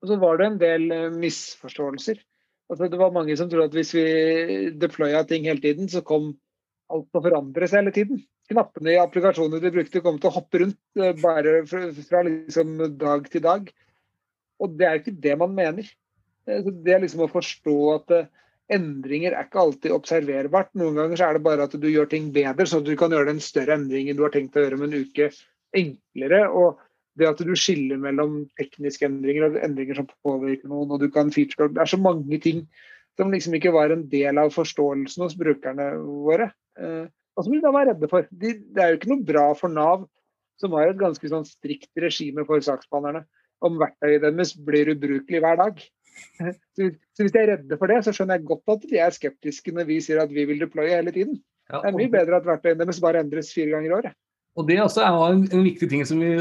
og 0.00 0.10
så 0.10 0.18
var 0.22 0.40
det 0.40 0.48
en 0.48 0.60
del 0.64 0.88
eh, 0.96 1.06
misforståelser. 1.12 2.24
Altså, 2.70 2.88
det 2.88 2.98
var 2.98 3.12
mange 3.12 3.36
som 3.36 3.50
trodde 3.50 3.68
at 3.68 3.76
hvis 3.76 3.92
vi 3.98 4.04
deploya 4.80 5.26
ting 5.28 5.44
hele 5.50 5.60
tiden, 5.62 5.90
så 5.90 6.00
kom 6.06 6.32
alt 6.90 7.10
til 7.10 7.20
å 7.20 7.26
forandre 7.26 7.68
seg 7.68 7.84
hele 7.84 7.94
tiden 7.94 8.24
knappene 8.50 8.94
i 8.94 9.00
applikasjonene 9.00 9.62
de 9.62 9.72
brukte, 9.74 10.02
kom 10.04 10.18
til 10.20 10.30
å 10.30 10.34
hoppe 10.34 10.64
rundt 10.64 11.00
eh, 11.00 11.14
bare 11.20 11.62
fra, 11.70 12.24
liksom 12.26 12.76
dag 13.00 13.30
til 13.30 13.44
dag. 13.46 13.70
Og 14.60 14.76
det 14.76 14.86
er 14.86 14.96
jo 14.96 15.04
ikke 15.04 15.22
det 15.28 15.38
man 15.40 15.56
mener. 15.56 15.88
Eh, 16.48 16.66
det 16.84 16.94
er 16.94 17.02
liksom 17.04 17.24
å 17.26 17.30
forstå 17.32 17.78
at 17.94 18.14
eh, 18.16 18.28
endringer 18.74 19.34
er 19.34 19.48
ikke 19.48 19.62
alltid 19.62 19.94
observerbart. 19.94 20.72
Noen 20.78 20.98
ganger 21.00 21.24
er 21.26 21.38
det 21.38 21.44
bare 21.46 21.66
at 21.66 21.74
du 21.78 21.88
gjør 21.90 22.10
ting 22.10 22.30
bedre, 22.34 22.68
sånn 22.68 22.84
at 22.84 22.90
du 22.90 22.98
kan 22.98 23.14
gjøre 23.14 23.32
den 23.32 23.42
større 23.44 23.78
endringen 23.78 24.18
du 24.18 24.24
har 24.26 24.34
tenkt 24.34 24.58
å 24.58 24.64
gjøre 24.64 24.78
om 24.78 24.86
en 24.86 25.00
uke, 25.00 25.30
enklere. 25.76 26.44
Og 26.50 26.80
det 27.18 27.28
at 27.30 27.42
du 27.44 27.54
skiller 27.58 27.98
mellom 28.00 28.44
tekniske 28.58 29.06
endringer 29.06 29.48
og 29.48 29.60
endringer 29.64 29.98
som 30.00 30.10
påvirker 30.26 30.70
noen, 30.70 30.94
og 30.94 31.02
du 31.02 31.10
kan 31.12 31.32
feature 31.34 31.70
Det 31.72 31.82
er 31.82 31.90
så 31.90 31.98
mange 32.00 32.38
ting 32.42 32.66
som 33.18 33.32
liksom 33.34 33.56
ikke 33.58 33.74
var 33.74 33.92
en 33.92 34.06
del 34.08 34.38
av 34.40 34.52
forståelsen 34.54 35.26
hos 35.26 35.34
brukerne 35.36 35.90
våre. 36.00 36.52
Hva 37.40 37.46
så 37.46 37.52
blir 37.54 37.62
da 37.64 37.70
redde 37.72 38.08
for? 38.10 38.26
De, 38.36 38.50
det 38.68 38.80
er 38.84 38.90
jo 38.92 38.96
ikke 38.98 39.14
noe 39.14 39.24
bra 39.24 39.46
for 39.56 39.72
Nav, 39.72 40.02
som 40.60 40.74
har 40.76 40.90
et 40.90 40.98
ganske 41.00 41.30
sånn 41.32 41.46
strikt 41.48 41.88
regime 42.04 42.44
for 42.44 42.60
saksbehandlerne, 42.60 43.22
om 43.64 43.78
verktøyet 43.80 44.26
deres 44.26 44.52
blir 44.60 44.90
ubrukelig 44.92 45.40
hver 45.40 45.56
dag. 45.56 45.80
Så, 46.76 46.90
så, 47.14 47.22
hvis 47.22 47.32
de 47.32 47.38
er 47.38 47.48
redde 47.52 47.76
for 47.78 47.88
det, 47.88 48.00
så 48.04 48.12
skjønner 48.12 48.36
jeg 48.36 48.48
godt 48.48 48.72
at 48.74 48.82
de 48.90 48.98
er 49.00 49.14
skeptiske 49.14 49.72
når 49.72 49.86
vi 49.88 50.00
sier 50.04 50.18
at 50.20 50.32
vi 50.34 50.42
vil 50.48 50.58
deploye 50.60 50.90
hele 50.90 51.12
tiden. 51.14 51.38
Ja, 51.70 51.80
det 51.80 51.92
er 51.92 51.96
mye 51.96 52.12
bedre 52.12 52.40
at 52.40 52.48
verktøyene 52.48 52.82
deres 52.82 52.98
bare 53.00 53.22
endres 53.22 53.52
fire 53.54 53.70
ganger 53.72 53.88
i 53.88 53.94
året. 54.00 54.16
Og 54.58 54.66
Det 54.68 54.80
også 54.82 55.04
er 55.06 55.20
en, 55.30 55.44
en 55.54 55.64
viktig 55.64 55.88
ting 55.88 56.02
som 56.04 56.20
vi, 56.20 56.32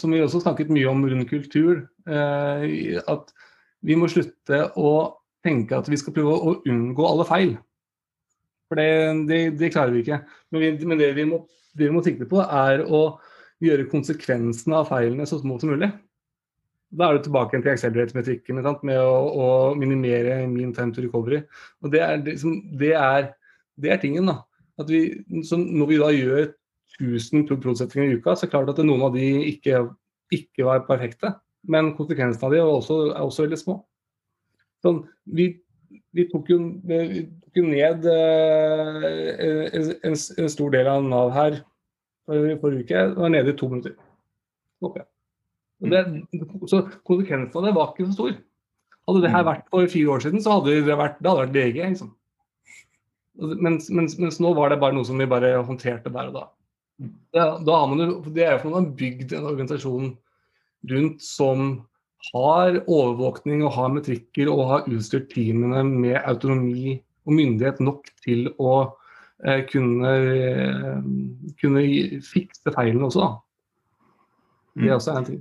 som 0.00 0.14
vi, 0.16 0.22
også 0.24 0.40
snakket 0.42 0.72
mye 0.72 0.88
om 0.90 1.04
rundt 1.04 1.28
kultur. 1.30 1.84
Eh, 2.08 2.96
at 2.98 3.34
vi 3.84 3.98
må 4.00 4.08
slutte 4.10 4.64
å 4.80 4.94
tenke 5.44 5.76
at 5.76 5.92
vi 5.92 6.00
skal 6.00 6.16
prøve 6.16 6.34
å 6.34 6.56
unngå 6.66 7.06
alle 7.06 7.28
feil. 7.28 7.54
For 8.72 8.80
det, 8.80 8.88
det, 9.28 9.40
det 9.60 9.68
klarer 9.74 9.92
vi 9.92 10.00
ikke. 10.00 10.22
Men, 10.48 10.62
vi, 10.62 10.86
men 10.88 10.96
det, 10.96 11.10
vi 11.18 11.26
må, 11.28 11.42
det, 11.76 11.84
vi 11.84 11.92
må, 11.92 12.00
sikte 12.00 12.24
på, 12.30 12.38
er 12.40 12.80
å 12.88 13.02
gjøre 13.60 13.90
konsekvensene 13.92 14.78
av 14.78 14.88
feilene 14.88 15.26
så 15.28 15.36
små 15.42 15.58
som 15.60 15.74
mulig. 15.74 15.90
Da 16.96 17.10
er 17.10 17.18
du 17.18 17.26
tilbake 17.26 17.60
til 17.60 17.72
accelerate-metrikken 17.74 18.62
med 18.88 18.96
å, 18.96 19.12
å, 19.28 19.50
minimere 19.76 20.38
min 20.48 20.72
time 20.72 20.96
to 20.96 21.04
recovery. 21.04 21.42
Og 21.84 21.92
Det 21.92 22.00
er, 22.00 22.24
det 22.24 22.94
er, 22.96 23.28
er 23.84 24.00
tingen. 24.00 24.32
da. 24.32 24.40
Vi, 24.88 25.02
når 25.28 25.90
vi 25.90 26.00
da 26.00 26.08
gjør 26.16 26.42
1000 26.96 27.44
prosentsettinger 27.52 28.08
i 28.08 28.16
uka, 28.16 28.32
så 28.32 28.46
er 28.46 28.48
det 28.48 28.54
klart 28.54 28.72
at 28.72 28.80
noen 28.88 29.04
av 29.04 29.12
de 29.16 29.28
ikke, 29.50 29.84
ikke 30.32 30.64
var 30.64 30.86
perfekte. 30.88 31.34
Men 31.68 31.92
konsekvensene 32.00 32.48
av 32.48 32.56
de 32.56 32.62
er 32.64 32.72
også, 32.72 32.98
er 33.12 33.20
også 33.20 33.44
veldig 33.44 33.60
små. 33.60 33.76
Sånn, 34.80 35.04
vi 35.28 35.50
vi 36.12 36.26
tok 36.30 36.50
jo, 36.52 36.58
vi 36.88 37.24
tok 37.26 37.60
jo 37.60 37.64
ned 37.66 38.06
uh, 38.08 39.06
en, 39.72 40.16
en, 40.16 40.50
stor 40.52 40.74
del 40.74 40.90
av 40.90 41.04
Nav 41.06 41.32
her 41.34 41.58
i 42.32 42.56
forrige 42.60 42.86
uke. 42.86 43.04
Det 43.12 43.18
var 43.18 43.32
nede 43.34 43.52
i 43.52 43.58
to 43.58 43.68
minutter. 43.70 43.96
Okay. 44.82 45.04
Det, 45.82 46.02
så 46.70 46.84
konsekvensen 47.06 47.58
av 47.58 47.66
det 47.66 47.74
var 47.76 47.92
ikke 47.92 48.08
så 48.08 48.16
stor. 48.16 48.34
Hadde 49.08 49.22
det 49.24 49.32
her 49.32 49.42
mm. 49.42 49.48
vært 49.50 49.70
for 49.72 49.90
fire 49.90 50.14
år 50.14 50.24
siden, 50.24 50.42
så 50.42 50.56
hadde 50.56 50.80
det 50.86 50.98
vært, 50.98 51.18
det 51.18 51.30
hadde 51.30 51.44
vært 51.44 51.56
lege. 51.56 51.88
Liksom. 51.94 52.12
Mens, 53.64 53.88
mens, 53.90 54.18
mens, 54.20 54.38
nå 54.42 54.52
var 54.54 54.70
det 54.70 54.78
bare 54.82 54.94
noe 54.94 55.08
som 55.08 55.18
vi 55.18 55.26
bare 55.28 55.54
håndterte 55.66 56.12
der 56.12 56.30
og 56.30 56.36
da. 56.36 56.44
Det, 57.02 57.46
da 57.66 57.78
har 57.80 57.88
man 57.90 58.02
det 58.30 58.44
er 58.44 58.52
jo 58.54 58.60
fordi 58.62 58.74
man 58.76 58.84
har 58.84 58.98
bygd 59.00 59.32
en 59.34 59.48
organisasjon 59.48 60.12
rundt 60.92 61.24
som 61.24 61.72
har 62.30 62.78
overvåkning 62.86 63.64
og 63.66 63.72
har 63.76 63.88
metrikker 63.94 64.50
og 64.52 64.60
har 64.70 64.88
utstyrt 64.90 65.30
teamene 65.32 65.80
med 65.90 66.16
autonomi 66.20 67.00
og 67.26 67.32
myndighet 67.34 67.78
nok 67.82 68.02
til 68.22 68.40
å 68.62 68.94
eh, 69.44 69.60
kunne, 69.70 70.10
eh, 70.10 71.00
kunne 71.60 71.80
fikse 72.26 72.72
feilene 72.74 73.06
også. 73.08 73.20
Da. 73.24 73.30
Det 74.78 74.88
er 74.88 74.94
også 74.96 75.12
en 75.16 75.28
ting. 75.28 75.40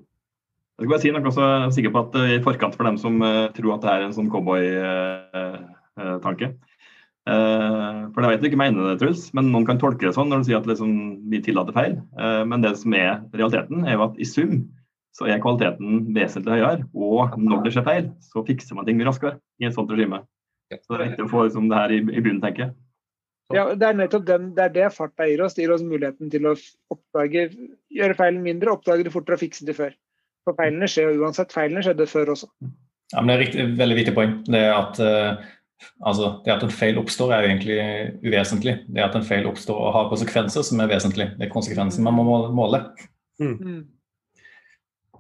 Jeg 0.82 0.88
skal 0.88 0.94
bare 0.96 1.04
si 1.04 1.14
noe 1.14 1.30
også, 1.30 1.44
jeg 1.46 1.62
er 1.62 1.76
sikker 1.78 1.94
på 1.94 2.04
at 2.08 2.14
eh, 2.18 2.36
I 2.40 2.46
forkant 2.46 2.76
for 2.78 2.86
dem 2.90 2.98
som 2.98 3.14
uh, 3.22 3.54
tror 3.54 3.76
at 3.76 3.84
det 3.86 3.92
er 3.92 4.02
en 4.08 4.18
sånn 4.18 4.32
cowboy-tanke. 4.34 6.48
Uh, 6.50 6.54
uh, 7.30 8.00
for 8.10 8.20
jeg 8.26 8.32
vet 8.32 8.42
du 8.42 8.48
ikke 8.50 8.64
mener 8.64 8.82
det, 8.90 9.00
Truls, 9.04 9.24
men 9.38 9.46
noen 9.54 9.68
kan 9.70 9.82
tolke 9.82 10.06
det 10.08 10.16
sånn 10.18 10.30
når 10.34 10.40
de 10.42 10.46
sier 10.50 10.58
at 10.58 10.70
liksom, 10.70 10.92
vi 11.30 11.38
tillater 11.46 11.74
feil. 11.78 11.94
men 12.50 12.64
det 12.66 12.74
som 12.82 12.90
er 12.98 13.12
realiteten, 13.30 13.78
er 13.86 13.94
jo 14.00 14.06
at 14.08 14.18
i 14.18 14.26
sum 14.26 14.54
så 15.16 15.28
er 15.28 15.42
kvaliteten 15.44 16.06
vesentlig 16.16 16.60
høyere. 16.60 16.86
Og 16.96 17.36
når 17.40 17.66
det 17.66 17.74
skjer 17.76 17.88
feil, 17.88 18.12
så 18.32 18.46
fikser 18.48 18.78
man 18.78 18.88
ting 18.88 19.00
mye 19.00 19.10
raskere 19.10 19.40
i 19.62 19.68
et 19.68 19.76
sånt 19.76 19.92
regime. 19.92 20.24
Så 20.72 20.96
det 20.96 21.02
er 21.02 21.10
viktig 21.10 21.26
å 21.28 21.32
få 21.32 21.48
liksom, 21.48 21.68
det 21.72 21.80
her 21.82 21.94
i, 21.94 22.00
i 22.00 22.24
bunnen, 22.24 22.40
tenker 22.44 22.68
jeg. 22.68 22.76
Ja, 23.52 23.66
Det 23.76 23.88
er 23.88 23.98
nettopp 24.00 24.24
den, 24.28 24.52
det 24.56 24.64
er 24.64 24.76
det 24.76 24.92
farta 24.96 25.28
gir 25.28 25.44
oss. 25.44 25.58
Det 25.58 25.66
gir 25.66 25.74
oss 25.76 25.84
muligheten 25.84 26.32
til 26.32 26.48
å 26.48 26.56
oppdage, 26.94 27.50
gjøre 27.92 28.16
feilen 28.20 28.44
mindre, 28.46 28.78
oppdage 28.78 29.04
det 29.08 29.12
fortere 29.12 29.36
og 29.36 29.44
fikse 29.44 29.68
det 29.68 29.76
før. 29.76 29.96
For 30.48 30.58
feilene 30.58 30.88
skjer 30.90 31.12
jo 31.12 31.26
uansett. 31.26 31.52
Feilene 31.54 31.84
skjedde 31.86 32.08
før 32.10 32.32
også. 32.34 32.48
Ja, 33.12 33.22
men 33.22 33.34
Det 33.34 33.50
er 33.52 33.66
et 33.66 33.78
veldig 33.82 33.98
viktig 34.00 34.14
poeng. 34.16 34.38
Det 34.48 34.62
at, 34.72 35.02
uh, 35.04 35.44
altså, 36.08 36.38
det 36.46 36.56
at 36.56 36.64
en 36.66 36.74
feil 36.74 37.00
oppstår, 37.02 37.34
er 37.36 37.44
jo 37.44 37.52
egentlig 37.52 37.80
uvesentlig. 38.24 38.78
Det 38.88 39.04
at 39.04 39.18
en 39.20 39.28
feil 39.28 39.50
oppstår 39.52 39.78
og 39.78 39.94
har 39.98 40.12
konsekvenser, 40.14 40.64
som 40.66 40.80
er 40.80 40.94
vesentlig. 40.94 41.34
Det 41.36 41.50
er 41.50 41.54
konsekvensen 41.54 42.08
man 42.08 42.18
må 42.18 42.40
måle. 42.56 42.86
Mm. 43.42 43.84